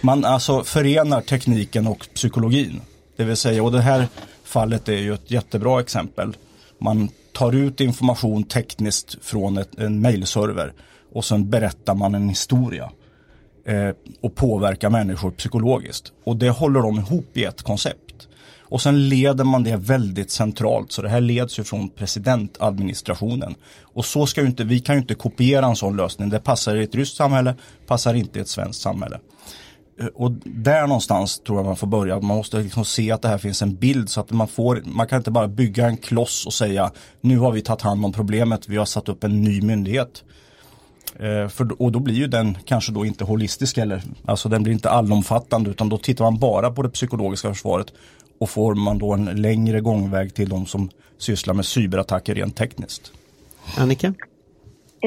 [0.00, 2.80] man alltså förenar tekniken och psykologin.
[3.16, 4.08] Det vill säga, och det här
[4.44, 6.36] fallet är ju ett jättebra exempel.
[6.78, 10.72] Man tar ut information tekniskt från ett, en mailserver
[11.12, 12.90] och sen berättar man en historia
[13.66, 16.12] eh, och påverkar människor psykologiskt.
[16.24, 18.28] Och det håller de ihop i ett koncept.
[18.60, 23.54] Och sen leder man det väldigt centralt, så det här leds ju från presidentadministrationen.
[23.82, 26.28] Och så ska ju inte, vi kan ju inte kopiera en sån lösning.
[26.28, 27.54] Det passar i ett ryskt samhälle,
[27.86, 29.18] passar inte i ett svenskt samhälle.
[30.00, 32.20] Eh, och där någonstans tror jag man får börja.
[32.20, 35.06] Man måste liksom se att det här finns en bild så att man får, man
[35.06, 36.90] kan inte bara bygga en kloss och säga
[37.20, 40.24] nu har vi tagit hand om problemet, vi har satt upp en ny myndighet.
[41.18, 44.72] Eh, för, och då blir ju den kanske då inte holistisk eller, alltså den blir
[44.72, 47.92] inte allomfattande utan då tittar man bara på det psykologiska försvaret
[48.40, 53.12] och får man då en längre gångväg till de som sysslar med cyberattacker rent tekniskt.
[53.76, 54.14] Annika?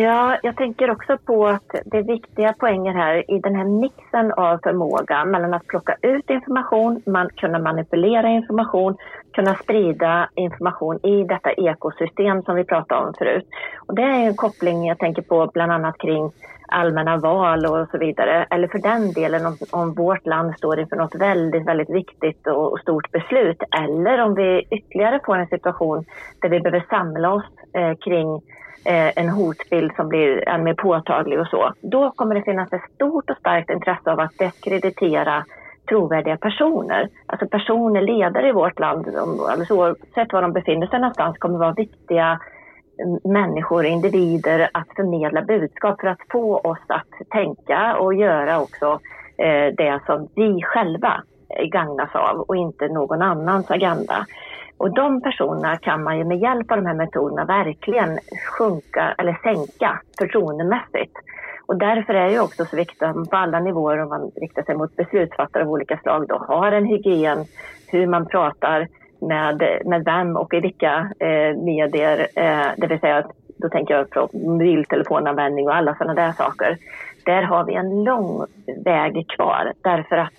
[0.01, 4.31] Ja, jag tänker också på att det är viktiga poänger här i den här mixen
[4.31, 5.25] av förmåga.
[5.25, 8.97] Mellan att plocka ut information, man, kunna manipulera information,
[9.33, 13.47] kunna sprida information i detta ekosystem som vi pratade om förut.
[13.87, 16.31] Och det är en koppling jag tänker på bland annat kring
[16.67, 18.47] allmänna val och så vidare.
[18.49, 22.71] Eller för den delen om, om vårt land står inför något väldigt, väldigt viktigt och,
[22.71, 23.63] och, stort beslut.
[23.83, 26.05] Eller om vi ytterligare får en situation
[26.41, 28.41] där vi behöver samla oss eh, kring
[28.85, 31.73] Eh, en hotbild som blir än mer påtaglig och så.
[31.81, 35.45] Då kommer det finnas ett stort och starkt intresse av att diskreditera
[35.89, 37.09] trovärdiga personer.
[37.25, 41.73] Alltså personer, ledare i vårt land, alldeles oavsett var de befinner sig någonstans, kommer vara
[41.73, 42.39] viktiga
[43.03, 48.99] mm, människor, individer att förmedla budskap för att få oss att tänka och göra också
[49.37, 51.23] eh, det som vi själva
[51.71, 54.25] gagnas av och inte någon annans agenda.
[54.77, 58.19] Och de personerna kan man ju med hjälp av de här metoderna verkligen
[58.57, 61.13] sjunka eller sänka förtroendemässigt.
[61.69, 64.63] Och därför är det också så viktigt att man på alla nivåer, om man riktar
[64.63, 67.45] sig mot beslutsfattare av olika slag, då har en hygien,
[67.87, 68.87] hur man pratar
[69.19, 73.23] med, med vem och i vilka eh, medier, eh, det vill säga
[73.57, 76.77] då tänker jag på mobiltelefonanvändning och alla sådana där saker.
[77.25, 78.45] Där har vi en lång
[78.85, 80.33] väg kvar därför att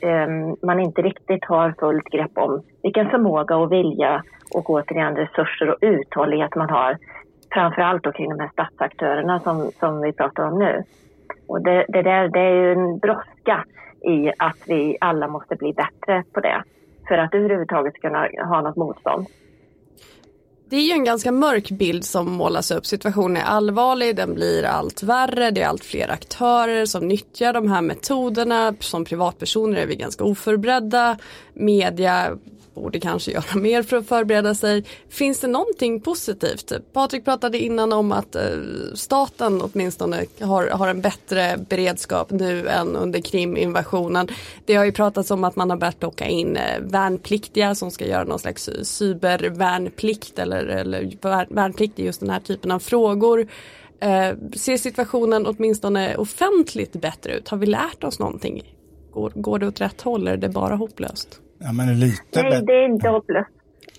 [0.00, 4.22] eh, man inte riktigt har fullt grepp om vilken förmåga och vilja
[4.54, 6.96] och återigen resurser och uthållighet man har.
[7.52, 10.82] Framförallt då kring de här statsaktörerna som, som vi pratar om nu.
[11.46, 13.64] Och det, det, där, det är ju en brådska
[14.00, 16.62] i att vi alla måste bli bättre på det
[17.08, 19.26] för att överhuvudtaget kunna ha något motstånd.
[20.72, 22.86] Det är ju en ganska mörk bild som målas upp.
[22.86, 27.68] Situationen är allvarlig, den blir allt värre, det är allt fler aktörer som nyttjar de
[27.68, 28.74] här metoderna.
[28.80, 31.16] Som privatpersoner är vi ganska oförberedda.
[31.54, 32.38] media
[32.74, 34.84] borde kanske göra mer för att förbereda sig.
[35.08, 36.72] Finns det någonting positivt?
[36.92, 38.42] Patrik pratade innan om att eh,
[38.94, 44.28] staten åtminstone har, har en bättre beredskap nu än under Kriminvasionen.
[44.64, 48.06] Det har ju pratats om att man har börjat plocka in eh, värnpliktiga som ska
[48.06, 53.48] göra någon slags eh, cybervärnplikt eller, eller värnplikt i just den här typen av frågor.
[54.00, 57.48] Eh, ser situationen åtminstone offentligt bättre ut?
[57.48, 58.62] Har vi lärt oss någonting?
[59.12, 61.40] Går, går det åt rätt håll eller är det bara hopplöst?
[61.58, 63.50] Ja, men lite Nej, det är inte hopplöst.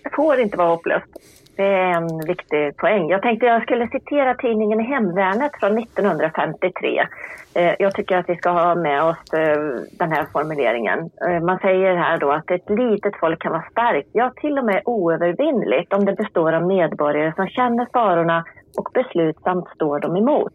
[0.03, 1.07] Det får inte vara hopplöst.
[1.55, 3.09] Det är en viktig poäng.
[3.09, 7.07] Jag tänkte jag skulle citera tidningen Hemvärnet från 1953.
[7.55, 9.57] Eh, jag tycker att vi ska ha med oss eh,
[9.91, 10.99] den här formuleringen.
[11.27, 14.65] Eh, man säger här då att ett litet folk kan vara starkt, ja till och
[14.65, 18.45] med oövervinnligt om det består av medborgare som känner farorna
[18.77, 20.53] och beslutsamt står dem emot.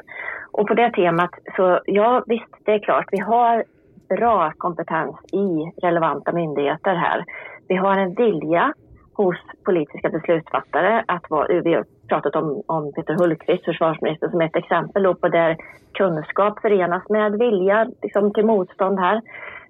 [0.52, 3.64] Och på det temat, så ja visst, det är klart, vi har
[4.08, 7.24] bra kompetens i relevanta myndigheter här.
[7.68, 8.72] Vi har en vilja
[9.12, 14.56] hos politiska beslutsfattare att vara, vi har pratat om, om Peter Hultqvist, försvarsminister, som ett
[14.56, 15.56] exempel på där
[15.92, 19.20] kunskap förenas med vilja liksom, till motstånd här.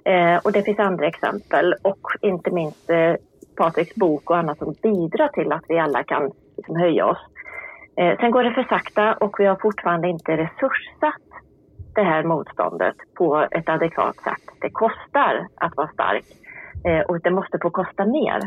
[0.04, 3.14] Eh, och det finns andra exempel och inte minst eh,
[3.56, 7.22] Patriks bok och annat som bidrar till att vi alla kan liksom, höja oss.
[7.96, 11.27] Eh, sen går det för sakta och vi har fortfarande inte resurssatt
[11.98, 14.44] det här motståndet på ett adekvat sätt.
[14.60, 15.34] Det kostar
[15.64, 16.26] att vara stark
[16.88, 18.38] eh, och det måste få kosta mer.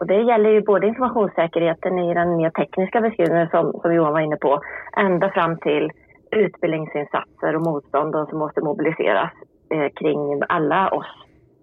[0.00, 4.20] Och det gäller ju både informationssäkerheten i den mer tekniska beskrivningen som, som Johan var
[4.20, 4.60] inne på,
[4.96, 5.90] ända fram till
[6.30, 9.32] utbildningsinsatser och motstånd som måste mobiliseras
[9.74, 11.10] eh, kring alla oss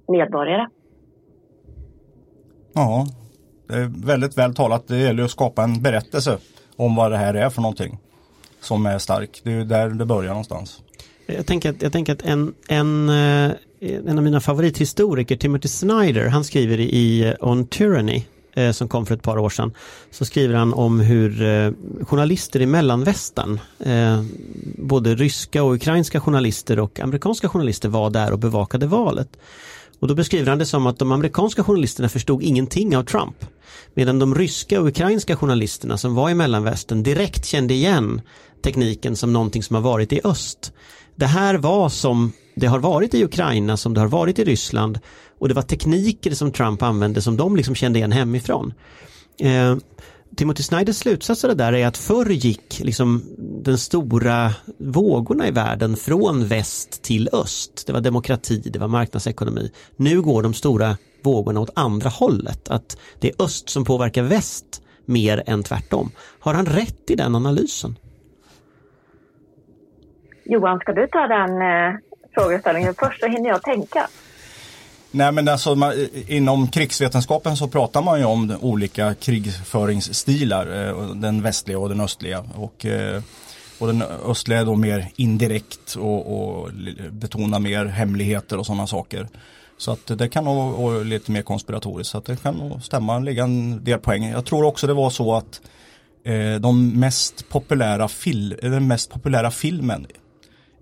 [0.07, 0.67] medborgare.
[2.73, 3.05] Ja,
[3.67, 4.88] det är väldigt väl talat.
[4.88, 6.38] Det gäller att skapa en berättelse
[6.77, 7.97] om vad det här är för någonting
[8.59, 9.41] som är stark.
[9.43, 10.84] Det är ju där det börjar någonstans.
[11.26, 16.28] Jag tänker att, jag tänker att en, en, eh, en av mina favorithistoriker, Timothy Snyder,
[16.28, 18.23] han skriver i eh, On Tyranny,
[18.53, 19.73] eh, som kom för ett par år sedan,
[20.11, 21.36] så skriver han om hur
[22.05, 23.59] journalister i mellanvästern,
[24.78, 29.30] både ryska och ukrainska journalister och amerikanska journalister var där och bevakade valet.
[29.99, 33.45] Och då beskriver han det som att de amerikanska journalisterna förstod ingenting av Trump.
[33.93, 38.21] Medan de ryska och ukrainska journalisterna som var i mellanvästern direkt kände igen
[38.63, 40.73] tekniken som någonting som har varit i öst.
[41.16, 44.99] Det här var som det har varit i Ukraina, som det har varit i Ryssland
[45.39, 48.74] och det var tekniker som Trump använde som de liksom kände igen hemifrån.
[49.39, 49.76] Eh,
[50.36, 53.24] Timothy Snyders slutsats av det där är att förr gick liksom
[53.63, 57.84] den stora vågorna i världen från väst till öst.
[57.88, 59.72] Det var demokrati, det var marknadsekonomi.
[59.95, 64.82] Nu går de stora vågorna åt andra hållet, att det är öst som påverkar väst
[65.05, 66.11] mer än tvärtom.
[66.39, 67.95] Har han rätt i den analysen?
[70.46, 72.00] Johan, ska du ta den eh,
[72.34, 74.08] frågeställningen först så hinner jag tänka.
[75.12, 75.93] Nej men alltså man,
[76.28, 82.43] inom krigsvetenskapen så pratar man ju om olika krigföringsstilar, eh, den västliga och den östliga.
[82.56, 83.22] Och, eh,
[83.80, 86.70] och den östliga är då mer indirekt och, och
[87.12, 89.28] betonar mer hemligheter och sådana saker.
[89.78, 93.20] Så att det kan nog vara lite mer konspiratoriskt, så att det kan nog stämma,
[93.20, 94.30] ligga en del poäng.
[94.30, 95.62] Jag tror också det var så att
[96.24, 100.08] eh, de mest populära fil, den mest populära filmen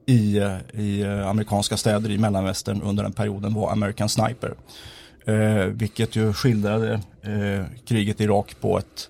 [0.05, 0.37] i,
[0.73, 4.53] i amerikanska städer i mellanvästern under den perioden var American Sniper.
[5.25, 9.09] Eh, vilket ju skildrade eh, kriget i Irak på ett,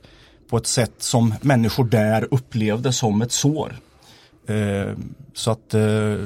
[0.49, 3.75] på ett sätt som människor där upplevde som ett sår.
[4.47, 4.91] Eh,
[5.33, 6.17] så att eh,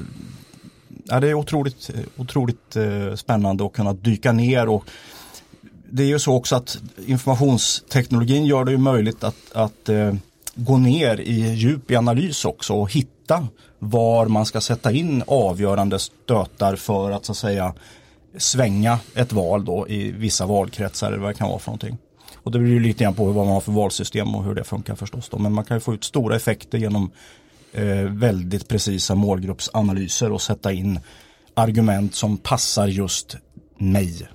[1.03, 4.89] ja, det är otroligt, otroligt eh, spännande att kunna dyka ner och
[5.89, 10.13] det är ju så också att informationsteknologin gör det ju möjligt att, att eh,
[10.55, 13.16] gå ner i djup i analys också och hitta
[13.79, 17.73] var man ska sätta in avgörande stötar för att så att säga
[18.37, 21.97] svänga ett val då i vissa valkretsar eller vad det kan vara för någonting.
[22.35, 24.63] Och det beror ju lite grann på vad man har för valsystem och hur det
[24.63, 25.29] funkar förstås.
[25.29, 25.37] Då.
[25.37, 27.11] Men man kan ju få ut stora effekter genom
[27.73, 30.99] eh, väldigt precisa målgruppsanalyser och sätta in
[31.53, 33.37] argument som passar just
[33.77, 34.27] mig.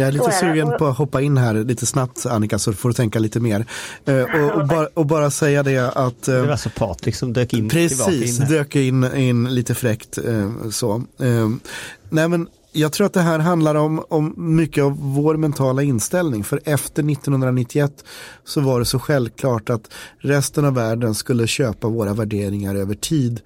[0.00, 2.92] Jag är lite sugen på att hoppa in här lite snabbt Annika så får du
[2.92, 3.66] tänka lite mer.
[4.04, 6.28] Eh, och, och, bara, och, bara, säga det att...
[6.28, 10.18] Eh, det var alltså Patrik som dök in Precis, in dök in, in lite fräckt
[10.18, 10.94] eh, så.
[11.20, 11.48] Eh,
[12.10, 16.44] nej men jag tror att det här handlar om, om mycket av vår mentala inställning.
[16.44, 18.04] För efter 1991
[18.44, 23.40] så var det så självklart att resten av världen skulle köpa våra värderingar över tid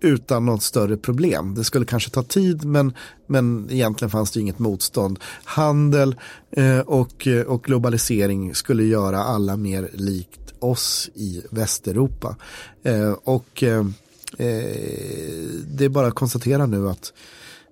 [0.00, 1.54] utan något större problem.
[1.54, 2.92] Det skulle kanske ta tid men,
[3.26, 5.18] men egentligen fanns det inget motstånd.
[5.44, 6.16] Handel
[6.50, 12.36] eh, och, eh, och globalisering skulle göra alla mer likt oss i Västeuropa.
[12.82, 13.86] Eh, och eh,
[14.38, 14.64] eh
[15.70, 17.12] det är bara att konstatera nu att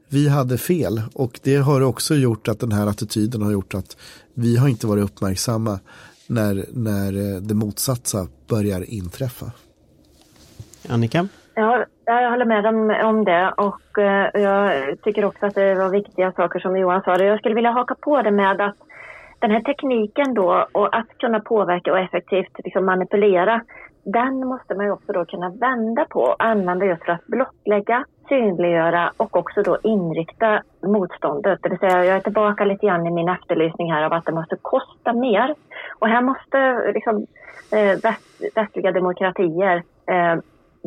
[0.09, 3.97] vi hade fel och det har också gjort att den här attityden har gjort att
[4.35, 5.81] vi har inte varit uppmärksamma
[6.27, 9.51] när, när eh, det motsatsa börjar inträffa.
[10.89, 11.29] Annika?
[11.55, 15.89] Ja, jag håller med om, om det och eh, jag tycker också att det var
[15.89, 17.17] viktiga saker som Johan sa.
[17.17, 18.77] Jag skulle vilja haka på det med att
[19.39, 23.61] den här tekniken då och att kunna påverka och effektivt liksom manipulera
[24.07, 28.05] den måste man ju också då kunna vända på och använda just för att blottlägga,
[28.29, 31.59] synliggöra och också då inrikta motståndet.
[31.63, 34.33] Det vill säga jag är tillbaka lite grann i min efterlysning här av att det
[34.33, 35.55] måste kosta mer.
[35.99, 37.27] Och här måste liksom,
[37.73, 40.37] eh, väst, västliga demokratier eh,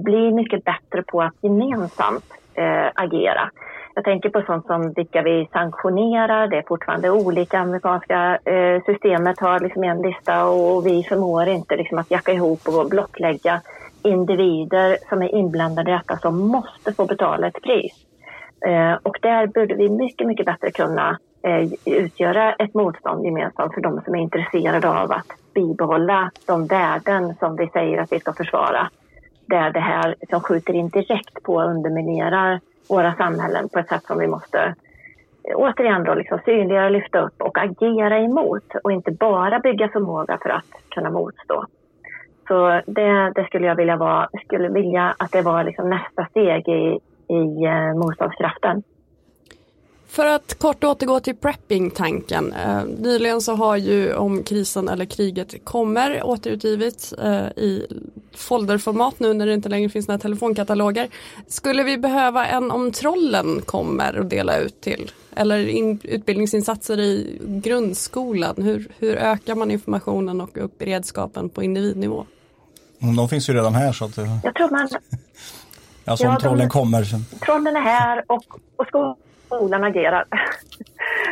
[0.03, 3.51] bli mycket bättre på att gemensamt eh, agera.
[3.95, 6.47] Jag tänker på sånt som vilka vi sanktionerar.
[6.47, 7.59] Det är fortfarande olika.
[7.59, 12.67] Amerikanska eh, systemet har liksom en lista och vi förmår inte liksom att jacka ihop
[12.67, 13.61] och blottlägga
[14.03, 17.93] individer som är inblandade i detta som måste få betala ett pris.
[18.65, 23.81] Eh, och där borde vi mycket, mycket bättre kunna eh, utgöra ett motstånd gemensamt för
[23.81, 28.33] de som är intresserade av att bibehålla de värden som vi säger att vi ska
[28.33, 28.89] försvara.
[29.49, 34.03] Där det här som skjuter in direkt på och underminerar våra samhällen på ett sätt
[34.03, 34.59] som vi måste
[35.43, 40.37] eh, återigen då liksom synliggöra, lyfta upp och agera emot och inte bara bygga förmåga
[40.41, 41.65] för att kunna motstå.
[42.47, 46.67] Så det, det skulle jag vilja, vara, skulle vilja att det var liksom nästa steg
[46.67, 46.99] i,
[47.33, 48.83] i eh, motståndskraften.
[50.09, 52.53] För att kort återgå till prepping-tanken.
[52.53, 57.87] Eh, nyligen så har ju om krisen eller kriget kommer återutgivits eh, i
[58.35, 61.09] folderformat nu när det inte längre finns några telefonkataloger.
[61.47, 65.11] Skulle vi behöva en om trollen kommer att dela ut till?
[65.35, 68.55] Eller in, utbildningsinsatser i grundskolan?
[68.57, 72.25] Hur, hur ökar man informationen och upp beredskapen på individnivå?
[73.17, 74.17] De finns ju redan här så att...
[74.43, 74.89] Jag tror man...
[76.05, 77.05] Alltså om Ja, de- trollen kommer.
[77.45, 78.43] Trollen är här och,
[78.75, 79.15] och skolan
[79.49, 80.23] Skolan agerar.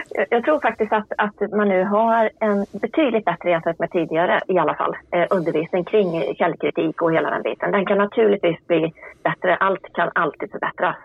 [0.09, 4.41] Jag- Jag tror faktiskt att, att man nu har en betydligt bättre jämfört med tidigare
[4.47, 7.72] i alla fall eh, undervisning kring källkritik och hela den biten.
[7.72, 8.93] Den kan naturligtvis bli
[9.24, 9.55] bättre.
[9.55, 10.95] Allt kan alltid förbättras.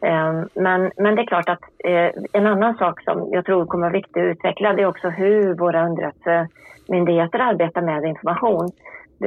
[0.00, 3.86] Eh, men, men det är klart att eh, en annan sak som jag tror kommer
[3.86, 8.70] vara viktig att utveckla det är också hur våra underrättelsemyndigheter arbetar med information.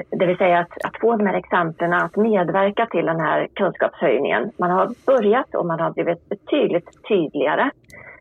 [0.10, 4.52] Det, vill säga att, att få de här exemplen att medverka till den här kunskapshöjningen.
[4.58, 7.70] Man har börjat och man har blivit betydligt tydligare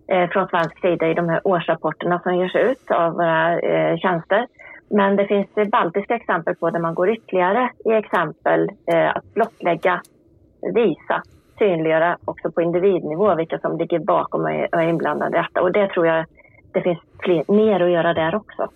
[0.08, 4.46] eh, från svensk sida i de här årsrapporterna som görs ut av våra eh, tjänster.
[4.90, 9.34] Men det finns eh, baltiska exempel på där man går ytterligare i exempel eh, att
[9.34, 10.02] blottlägga,
[10.74, 11.22] visa,
[11.58, 15.62] synliggöra också på individnivå vilka som ligger bakom och är, och är inblandade i detta.
[15.62, 16.24] Och det tror jag
[16.72, 18.68] det finns fler, mer att göra där också.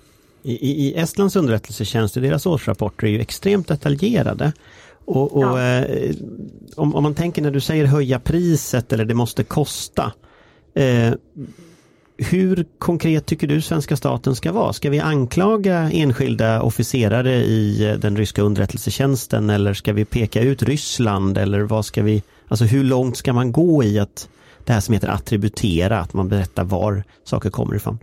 [0.42, 4.52] I, i, Estlands underrättelsetjänst, deras årsrapporter är ju extremt detaljerade.
[5.04, 5.78] Och, och Ja.
[5.80, 6.14] eh,
[6.76, 10.12] om, om man tänker när du säger höja priset eller det måste kosta.
[10.74, 11.12] Eh,
[12.16, 14.72] hur konkret tycker du svenska staten ska vara?
[14.72, 20.62] Ska vi anklaga enskilda officerare i eh, den ryska underrättelsetjänsten eller ska vi peka ut
[20.62, 24.28] Ryssland eller vad ska vi, alltså hur långt ska man gå i att
[24.64, 27.98] det här som heter attributera, att man berättar var saker kommer ifrån?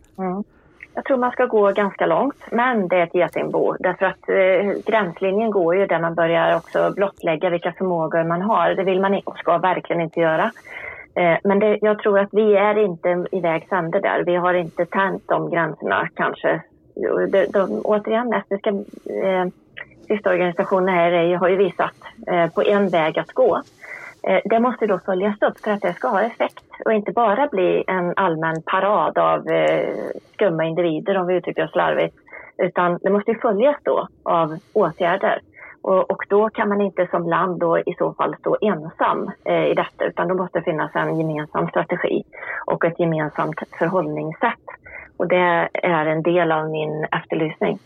[0.95, 3.75] Jag tror man ska gå ganska långt, men det är ett getingbo.
[3.79, 8.69] Därför att eh, gränslinjen går ju där man börjar också blottlägga vilka förmågor man har.
[8.69, 10.51] Det vill man och ska verkligen inte göra.
[11.15, 14.23] Eh, men det, jag tror att vi är inte i vägs ände där.
[14.25, 16.61] Vi har inte tänt de gränserna kanske.
[17.31, 19.45] De, de, återigen, estniska eh,
[20.07, 21.95] systerorganisationer här är, har ju visat
[22.27, 23.61] eh, på en väg att gå.
[24.27, 27.47] Eh, Det måste då följas upp för att det ska ha effekt och inte bara
[27.47, 29.95] bli en allmän parad av eh,
[30.33, 32.15] skumma individer om vi uttrycker oss slarvigt.
[32.57, 35.41] Utan det måste ju följas då av åtgärder.
[35.81, 39.65] Och, och då kan man inte som land då i så fall stå ensam eh,
[39.65, 42.23] i detta utan då måste det finnas en gemensam strategi
[42.65, 44.65] och ett gemensamt förhållningssätt.
[45.17, 47.79] Och det är en del av min efterlysning.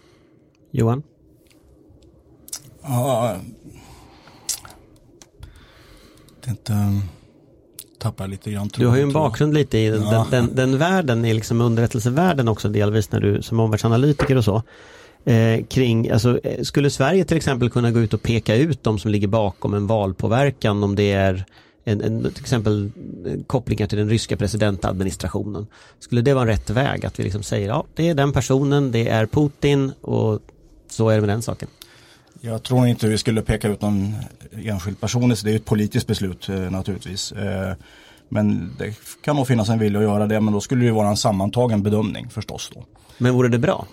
[0.72, 1.04] Johan?
[2.84, 3.36] Ja,
[6.44, 7.19] det inte, um,
[8.00, 10.28] tappar lite grann Du har ju en bakgrund lite i den, Ja.
[10.32, 14.64] den, den världen, i liksom underrättelsevärlden också delvis när du som omvärldsanalytiker och så.
[15.26, 19.00] Eh, kring, alltså, eh, skulle Sverige till exempel kunna gå ut och peka ut de
[19.00, 21.46] som ligger bakom en valpåverkan om det är
[21.84, 22.92] en, en, till exempel
[23.26, 25.68] eh, kopplingar till den ryska presidentadministrationen.
[26.00, 28.92] Skulle det vara en rätt väg att vi liksom säger ja det är den personen,
[28.92, 30.40] det är Putin och
[30.90, 31.68] så är det med den saken.
[32.42, 34.16] Jag tror inte vi skulle peka ut någon
[34.66, 37.32] enskild person, så det är ett politiskt beslut eh, naturligtvis.
[37.32, 37.74] Eh,
[38.30, 41.08] men det kan nog finnas en vilja att göra det, men då skulle det vara
[41.08, 42.72] en sammantagen bedömning förstås.
[42.74, 42.86] Då.
[43.18, 43.86] Men vore det bra?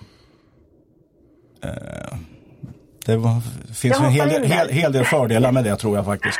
[3.07, 3.41] Det var,
[3.75, 6.39] finns en hel del, hel, hel del fördelar med det tror jag faktiskt.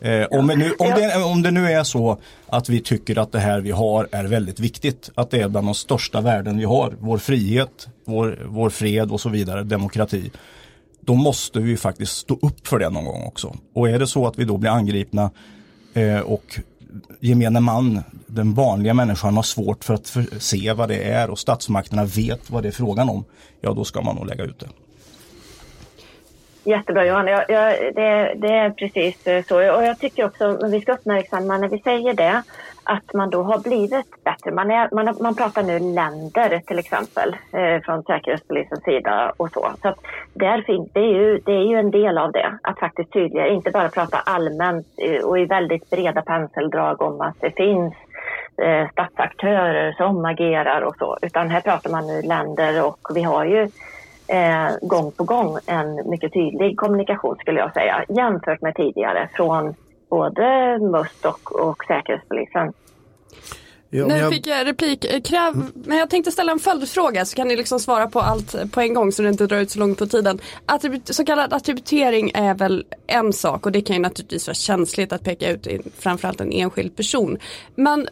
[0.00, 3.38] Eh, om, nu, om, det, om det nu är så att vi tycker att det
[3.38, 6.96] här vi har är väldigt viktigt, att det är bland de största värden vi har,
[6.98, 10.30] vår frihet, vår, vår fred och så vidare, demokrati.
[11.06, 13.56] Då måste vi faktiskt stå upp för det någon gång också.
[13.74, 15.30] Och är det så att vi då blir angripna
[15.94, 16.60] eh, och
[17.20, 21.38] gemene man, den vanliga människan har svårt för att för, se vad det är och
[21.38, 23.24] statsmakterna vet vad det är frågan om,
[23.60, 24.68] ja då ska man nog lägga ut det.
[26.70, 29.56] Jättebra Johan, jag, jag, det, det, är precis så.
[29.56, 32.42] Och jag tycker också att vi ska uppmärksamma när vi säger det
[32.84, 34.50] att man då har blivit bättre.
[34.50, 39.70] Man, är, man, man pratar nu länder till exempel eh, från Säkerhetspolisens sida och så.
[39.82, 39.98] Så att
[40.34, 43.54] där finns, det, är ju, det är ju en del av det, att faktiskt tydligare,
[43.54, 47.94] inte bara prata allmänt eh, och i väldigt breda penseldrag om att det finns
[48.62, 53.44] eh, statsaktörer som agerar och så, utan här pratar man nu länder och vi har
[53.44, 53.68] ju
[54.28, 59.74] eh, gång på gång en mycket tydlig kommunikation skulle jag säga jämfört med tidigare från
[60.08, 62.72] både MUST och, och Säkerhetspolisen.
[63.96, 65.04] Ja, nu fick jag replik.
[65.04, 68.72] Eh, kräv, men jag tänkte ställa en följdfråga så kan ni liksom svara på allt
[68.72, 70.40] på en gång så det inte drar ut så långt på tiden.
[70.66, 75.12] Attribut, så kallad attributering är väl en sak och det kan ju naturligtvis vara känsligt
[75.12, 75.66] att peka ut
[75.98, 77.38] framförallt en enskild person.
[77.74, 78.08] Men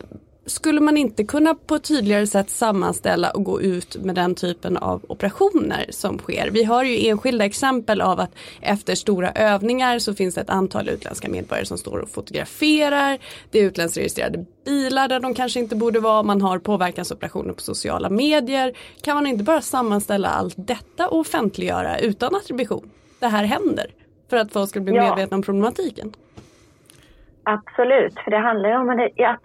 [0.46, 4.76] skulle man inte kunna på ett tydligare sätt sammanställa och gå ut med den typen
[4.76, 6.50] av operationer som sker?
[6.50, 10.88] Vi har ju enskilda exempel av att efter stora övningar så finns det ett antal
[10.88, 13.18] utländska medborgare som står och fotograferar.
[13.50, 16.22] Det är utländska registrerade bilar där de kanske inte borde vara.
[16.22, 18.72] Man har påverkansoperationer på sociala medier.
[19.02, 22.90] Kan man inte bara sammanställa allt detta och offentliggöra utan attribution?
[23.20, 23.86] Det här händer
[24.30, 25.02] för att folk ska bli ja.
[25.02, 26.12] medvetna om problematiken.
[27.42, 28.88] Absolut, för det handlar ju om
[29.18, 29.42] att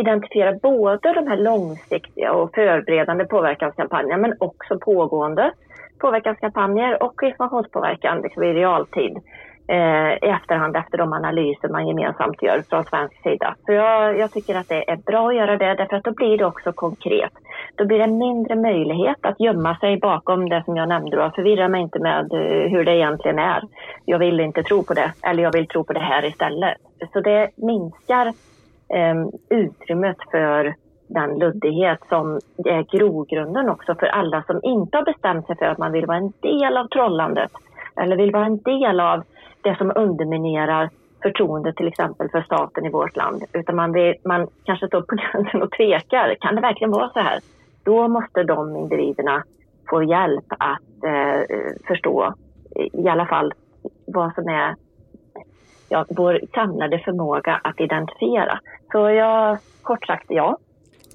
[0.00, 5.52] identifiera både de här långsiktiga och förberedande påverkanskampanjerna men också pågående
[5.98, 9.16] påverkanskampanjer och informationspåverkan liksom i realtid
[9.68, 13.54] eh, i efterhand efter de analyser man gemensamt gör från svensk sida.
[13.66, 16.38] Så jag, jag, tycker att det är bra att göra det därför att då blir
[16.38, 17.32] det också konkret.
[17.74, 21.24] Då blir det mindre möjlighet att gömma sig bakom det som jag nämnde.
[21.24, 23.62] och Förvirra mig inte med eh, hur det egentligen är.
[24.04, 26.76] Jag vill inte tro på det eller jag vill tro på det här istället.
[27.12, 28.32] Så det minskar
[28.88, 29.14] eh,
[29.48, 30.74] utrymmet för
[31.06, 35.78] den luddighet som är grogrunden också för alla som inte har bestämt sig för att
[35.78, 37.52] man vill vara en del av trollandet
[37.96, 39.22] eller vill vara en del av
[39.62, 40.90] det som underminerar
[41.22, 43.44] förtroendet till exempel för staten i vårt land.
[43.52, 46.36] Utan man, vill, man kanske står på gränsen och tvekar.
[46.40, 47.40] Kan det verkligen vara så här?
[47.84, 49.42] Då måste de individerna
[49.90, 51.56] få hjälp att eh,
[51.86, 52.34] förstå
[52.92, 53.52] i alla fall
[54.06, 54.74] vad som är
[55.88, 58.60] ja, vår samlade förmåga att identifiera.
[58.96, 60.58] Så jag, kort sagt ja.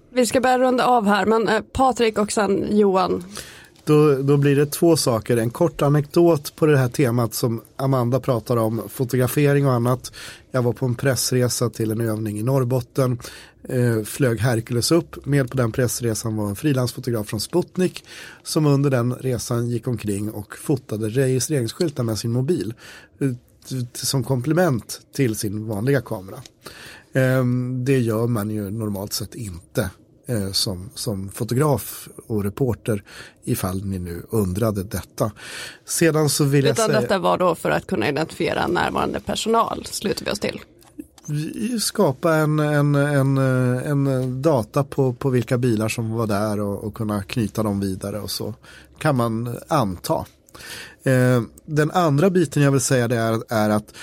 [0.09, 3.23] Vi ska börja runda av här, men eh, Patrik och sen Johan.
[3.83, 5.37] Då, då blir det två saker.
[5.37, 10.11] En kort anekdot på det här temat som Amanda pratar om, fotografering och annat.
[10.51, 13.19] Jag var på en pressresa till en övning i Norrbotten.
[13.69, 15.25] Eh, flög Hercules upp.
[15.25, 18.05] Med på den pressresan var en frilansfotograf från Sputnik
[18.43, 22.73] som under den resan gick omkring och fotade registreringsskyltar med sin mobil
[23.93, 26.37] som komplement till sin vanliga kamera.
[27.13, 29.89] Ehm, det gör man ju normalt sett inte
[30.27, 33.03] eh, som, som fotograf och reporter
[33.43, 35.31] ifall ni nu undrade detta.
[35.85, 37.01] Sedan så vill jag säga.
[37.01, 40.61] Detta var då för att kunna identifiera närvarande personal, slutar vi oss till.
[41.79, 43.37] Skapa en, en, en,
[44.07, 48.19] en data på, på vilka bilar som var där och, och kunna knyta dem vidare
[48.19, 48.53] och så
[48.97, 50.25] kan man anta.
[51.03, 53.93] Eh, den andra biten jag vill säga det är, är att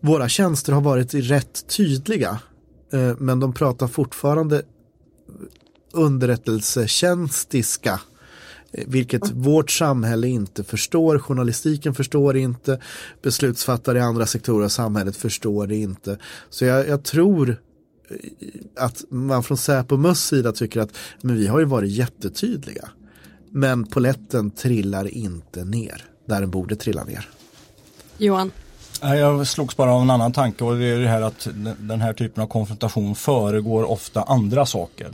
[0.00, 2.38] våra tjänster har varit rätt tydliga.
[2.94, 4.62] Eh, men de pratar fortfarande
[5.92, 8.00] underrättelsetjänstiska.
[8.72, 12.80] Eh, vilket vårt samhälle inte förstår, journalistiken förstår inte,
[13.22, 16.18] beslutsfattare i andra sektorer av samhället förstår det inte.
[16.50, 17.56] Så jag, jag tror eh,
[18.76, 22.88] att man från Säpo och sida tycker att men vi har ju varit jättetydliga.
[23.50, 27.28] Men poletten trillar inte ner där den borde trilla ner.
[28.18, 28.50] Johan?
[29.12, 31.48] Jag slogs bara av en annan tanke och det är det här att
[31.78, 35.10] den här typen av konfrontation föregår ofta andra saker.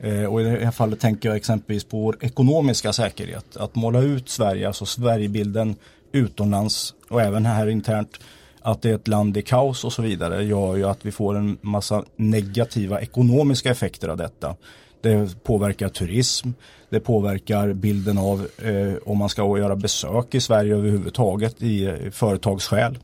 [0.00, 3.56] Eh, och i det här fallet tänker jag exempelvis på vår ekonomiska säkerhet.
[3.56, 5.76] Att måla ut Sverige, alltså Sverigebilden
[6.12, 8.18] utomlands och även här internt
[8.60, 11.36] att det är ett land i kaos och så vidare gör ju att vi får
[11.36, 14.56] en massa negativa ekonomiska effekter av detta.
[15.00, 16.48] Det påverkar turism,
[16.90, 22.10] det påverkar bilden av eh, om man ska göra besök i Sverige överhuvudtaget i, i
[22.10, 22.98] företagsskäl.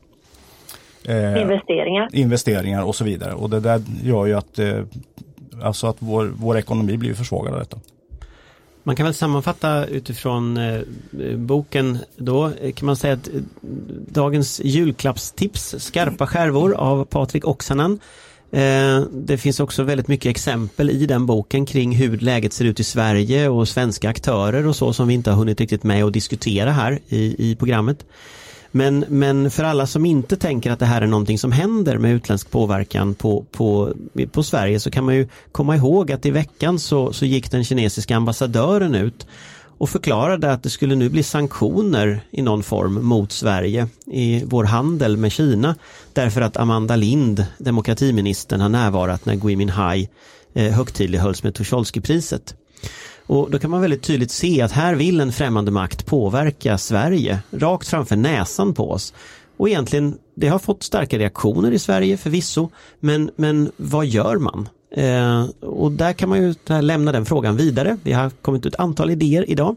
[1.03, 2.09] Eh, investeringar.
[2.13, 3.33] Investeringar och så vidare.
[3.33, 4.83] Och det där gör ju att, eh,
[5.63, 7.77] alltså att vår, vår ekonomi blir försvagad av detta.
[8.83, 10.81] Man kan väl sammanfatta utifrån eh,
[11.35, 13.33] boken då kan man säga att eh,
[14.07, 17.99] dagens julklappstips, Skarpa skärvor av Patrik Oksanen.
[18.51, 22.79] Eh, det finns också väldigt mycket exempel i den boken kring hur läget ser ut
[22.79, 26.13] i Sverige och svenska aktörer och så som vi inte har hunnit riktigt med att
[26.13, 28.05] diskutera här i, i programmet.
[28.71, 32.13] Men, men för alla som inte tänker att det här är någonting som händer med
[32.13, 33.93] utländsk påverkan på, på,
[34.31, 37.63] på Sverige så kan man ju komma ihåg att i veckan så, så gick den
[37.63, 39.27] kinesiska ambassadören ut
[39.81, 44.63] och förklarade att det skulle nu bli sanktioner i någon form mot Sverige i vår
[44.63, 45.75] handel med Kina
[46.13, 50.09] därför att Amanda Lind, demokratiministern, har närvarat när Gui Minhai
[50.53, 52.55] eh, högtidlighölls med Tucholskypriset.
[53.31, 57.39] Och då kan man väldigt tydligt se att här vill en främmande makt påverka Sverige
[57.51, 59.13] rakt framför näsan på oss.
[59.57, 62.69] Och egentligen, det har fått starka reaktioner i Sverige förvisso,
[62.99, 64.69] men, men vad gör man?
[64.95, 67.97] Eh, och där kan man ju lämna den frågan vidare.
[68.03, 69.75] Vi har kommit ut ett antal idéer idag.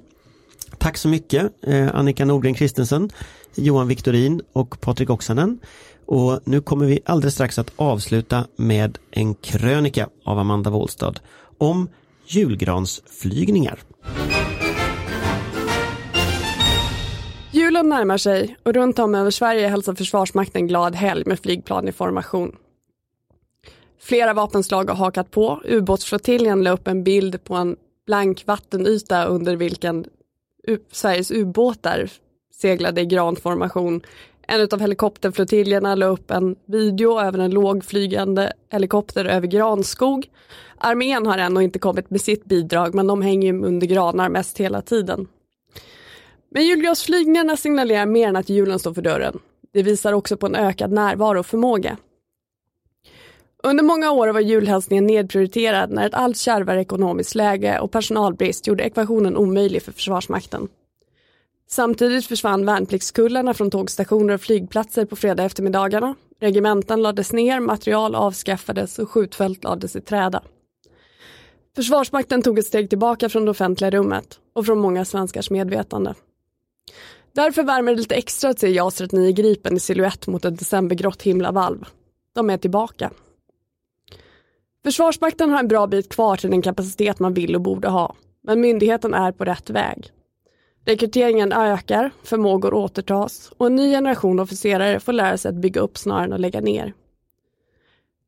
[0.79, 3.11] Tack så mycket eh, Annika Nordgren Kristensen,
[3.55, 5.59] Johan Viktorin och Patrik Oksanen.
[6.07, 11.15] Och nu kommer vi alldeles strax att avsluta med en krönika av Amanda Wåhlstad
[11.59, 11.89] om
[12.27, 13.79] julgransflygningar.
[17.53, 21.93] Julen närmar sig och runt om över Sverige hälsar Försvarsmakten glad helg med flygplan i
[21.93, 22.57] formation.
[24.01, 25.63] Flera vapenslag har hakat på.
[25.65, 30.07] Ubåtsflottiljen la upp en bild på en blank vattenyta under vilken
[30.93, 32.11] Sveriges ubåtar
[32.55, 34.03] seglade i granformation.
[34.47, 40.27] En av helikopterflottiljerna la upp en video över en lågflygande helikopter över granskog.
[40.79, 44.83] Armén har ännu inte kommit med sitt bidrag men de hänger under granar mest hela
[44.83, 45.27] tiden.
[46.51, 49.39] Men julgransflygningarna signalerar mer än att julen står för dörren.
[49.73, 51.97] Det visar också på en ökad närvaro och förmåga.
[53.63, 58.85] Under många år var julhälsningen nedprioriterad när ett allt kärvare ekonomiskt läge och personalbrist gjorde
[58.85, 60.69] ekvationen omöjlig för Försvarsmakten.
[61.67, 66.15] Samtidigt försvann värnpliktskullarna från tågstationer och flygplatser på fredag eftermiddagarna.
[66.41, 70.43] Regementen lades ner, material avskaffades och skjutfält lades i träda.
[71.77, 76.15] Försvarsmakten tog ett steg tillbaka från det offentliga rummet och från många svenskars medvetande.
[77.33, 81.23] Därför värmer det lite extra att se JAS 39 Gripen i siluett mot ett decembergrått
[81.23, 81.85] himlavalv.
[82.35, 83.11] De är tillbaka.
[84.85, 88.61] Försvarsmakten har en bra bit kvar till den kapacitet man vill och borde ha, men
[88.61, 90.14] myndigheten är på rätt väg.
[90.87, 95.99] Rekryteringen ökar, förmågor återtas och en ny generation officerare får lära sig att bygga upp
[95.99, 96.93] snarare än att lägga ner.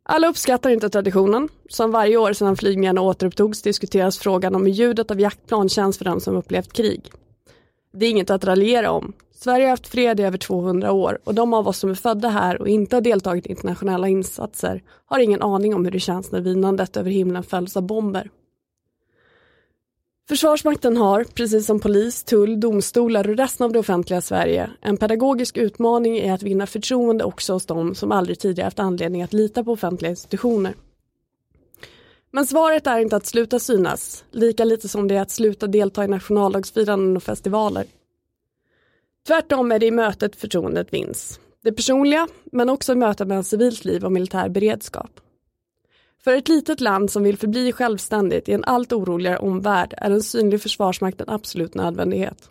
[0.03, 1.49] Alla uppskattar inte traditionen.
[1.69, 6.05] Som varje år sedan flygningarna återupptogs diskuteras frågan om hur ljudet av jaktplan känns för
[6.05, 7.11] den som upplevt krig.
[7.93, 9.13] Det är inget att raljera om.
[9.35, 12.29] Sverige har haft fred i över 200 år och de av oss som är födda
[12.29, 16.33] här och inte har deltagit i internationella insatser har ingen aning om hur det känns
[16.33, 18.31] när vinandet över himlen följs av bomber.
[20.29, 25.57] Försvarsmakten har, precis som polis, tull, domstolar och resten av det offentliga Sverige, en pedagogisk
[25.57, 29.65] utmaning i att vinna förtroende också hos dem som aldrig tidigare haft anledning att lita
[29.65, 30.75] på offentliga institutioner.
[32.31, 36.05] Men svaret är inte att sluta synas, lika lite som det är att sluta delta
[36.05, 37.87] i nationaldagsfiranden och festivaler.
[39.27, 41.41] Tvärtom är det i mötet förtroendet vinns.
[41.63, 45.21] Det personliga, men också i mötet mellan civilt liv och militär beredskap.
[46.27, 50.23] För ett litet land som vill förbli självständigt i en allt oroligare omvärld är en
[50.23, 52.51] synlig försvarsmakt en absolut nödvändighet.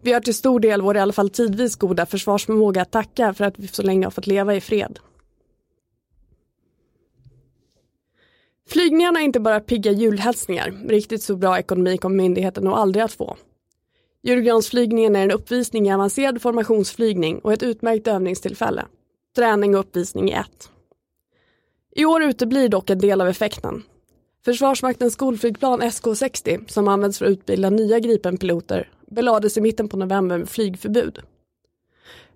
[0.00, 3.44] Vi har till stor del vår i alla fall tidvis goda försvarsförmåga att tacka för
[3.44, 4.98] att vi så länge har fått leva i fred.
[8.68, 13.12] Flygningarna är inte bara pigga julhälsningar, riktigt så bra ekonomi kommer myndigheten nog aldrig att
[13.12, 13.36] få.
[14.22, 18.86] Julgransflygningen är en uppvisning i avancerad formationsflygning och ett utmärkt övningstillfälle.
[19.36, 20.70] Träning och uppvisning i ett.
[21.96, 23.82] I år uteblir dock en del av effekten.
[24.44, 30.38] Försvarsmaktens skolflygplan SK60, som används för att utbilda nya Gripenpiloter, belades i mitten på november
[30.38, 31.18] med flygförbud.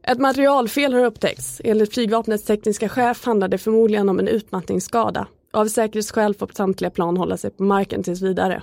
[0.03, 1.61] Ett materialfel har upptäckts.
[1.65, 5.27] Enligt flygvapnets tekniska chef handlar det förmodligen om en utmattningsskada.
[5.53, 8.63] Av säkerhetsskäl får samtliga plan hålla sig på marken tills vidare.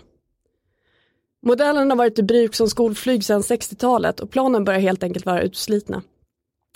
[1.46, 5.41] Modellen har varit i bruk som skolflyg sedan 60-talet och planen börjar helt enkelt vara
[5.41, 6.04] utslitna.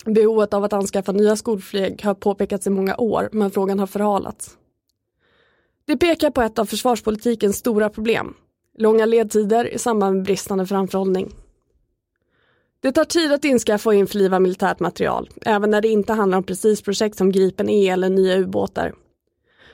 [0.05, 4.57] Behovet av att anskaffa nya skolflyg har påpekats i många år, men frågan har förhalats.
[5.85, 8.33] Det pekar på ett av försvarspolitikens stora problem.
[8.77, 11.33] Långa ledtider i samband med bristande framförhållning.
[12.81, 16.43] Det tar tid att inskaffa och införliva militärt material, även när det inte handlar om
[16.43, 18.93] precis projekt som Gripen E eller nya ubåtar.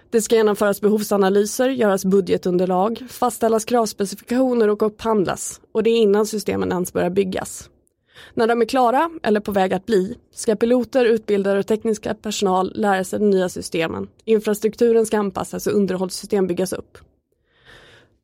[0.10, 5.62] Det ska genomföras behovsanalyser, göras budgetunderlag, fastställas kravspecifikationer och upphandlas.
[5.72, 7.70] Och det är innan systemen ens börjar byggas.
[8.34, 12.72] När de är klara, eller på väg att bli, ska piloter, utbildare och tekniska personal
[12.76, 14.08] lära sig de nya systemen.
[14.26, 16.98] Infrastrukturen ska anpassas och underhållssystem byggas upp.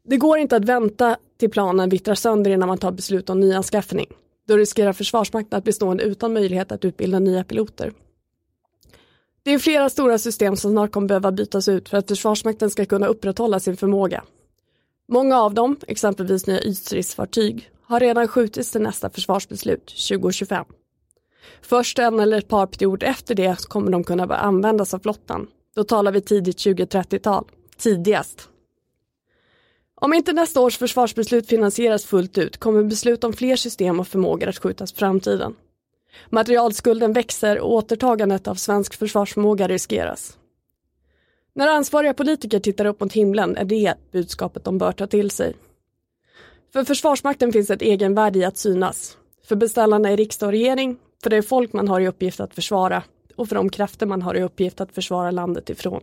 [0.03, 4.07] Det går inte att vänta till planen vittrar sönder innan man tar beslut om nyanskaffning.
[4.47, 7.93] Då riskerar Försvarsmakten att bli stående utan möjlighet att utbilda nya piloter.
[9.43, 12.85] Det är flera stora system som snart kommer behöva bytas ut för att Försvarsmakten ska
[12.85, 14.23] kunna upprätthålla sin förmåga.
[15.07, 20.65] Många av dem, exempelvis nya ytstridsfartyg, har redan skjutits till nästa försvarsbeslut 2025.
[21.61, 25.47] Först en eller ett par perioder efter det kommer de kunna börja användas av flottan.
[25.75, 27.45] Då talar vi tidigt 2030-tal,
[27.77, 28.49] tidigast.
[29.95, 34.47] Om inte nästa års försvarsbeslut finansieras fullt ut kommer beslut om fler system och förmågor
[34.47, 35.55] att skjutas på framtiden.
[36.29, 40.37] Materialskulden växer och återtagandet av svensk försvarsförmåga riskeras.
[41.53, 45.55] När ansvariga politiker tittar upp mot himlen är det budskapet de bör ta till sig.
[46.73, 49.17] För Försvarsmakten finns ett egenvärde i att synas.
[49.47, 53.03] För beställarna i riksdag och regering, för det folk man har i uppgift att försvara
[53.35, 56.01] och för de krafter man har i uppgift att försvara landet ifrån.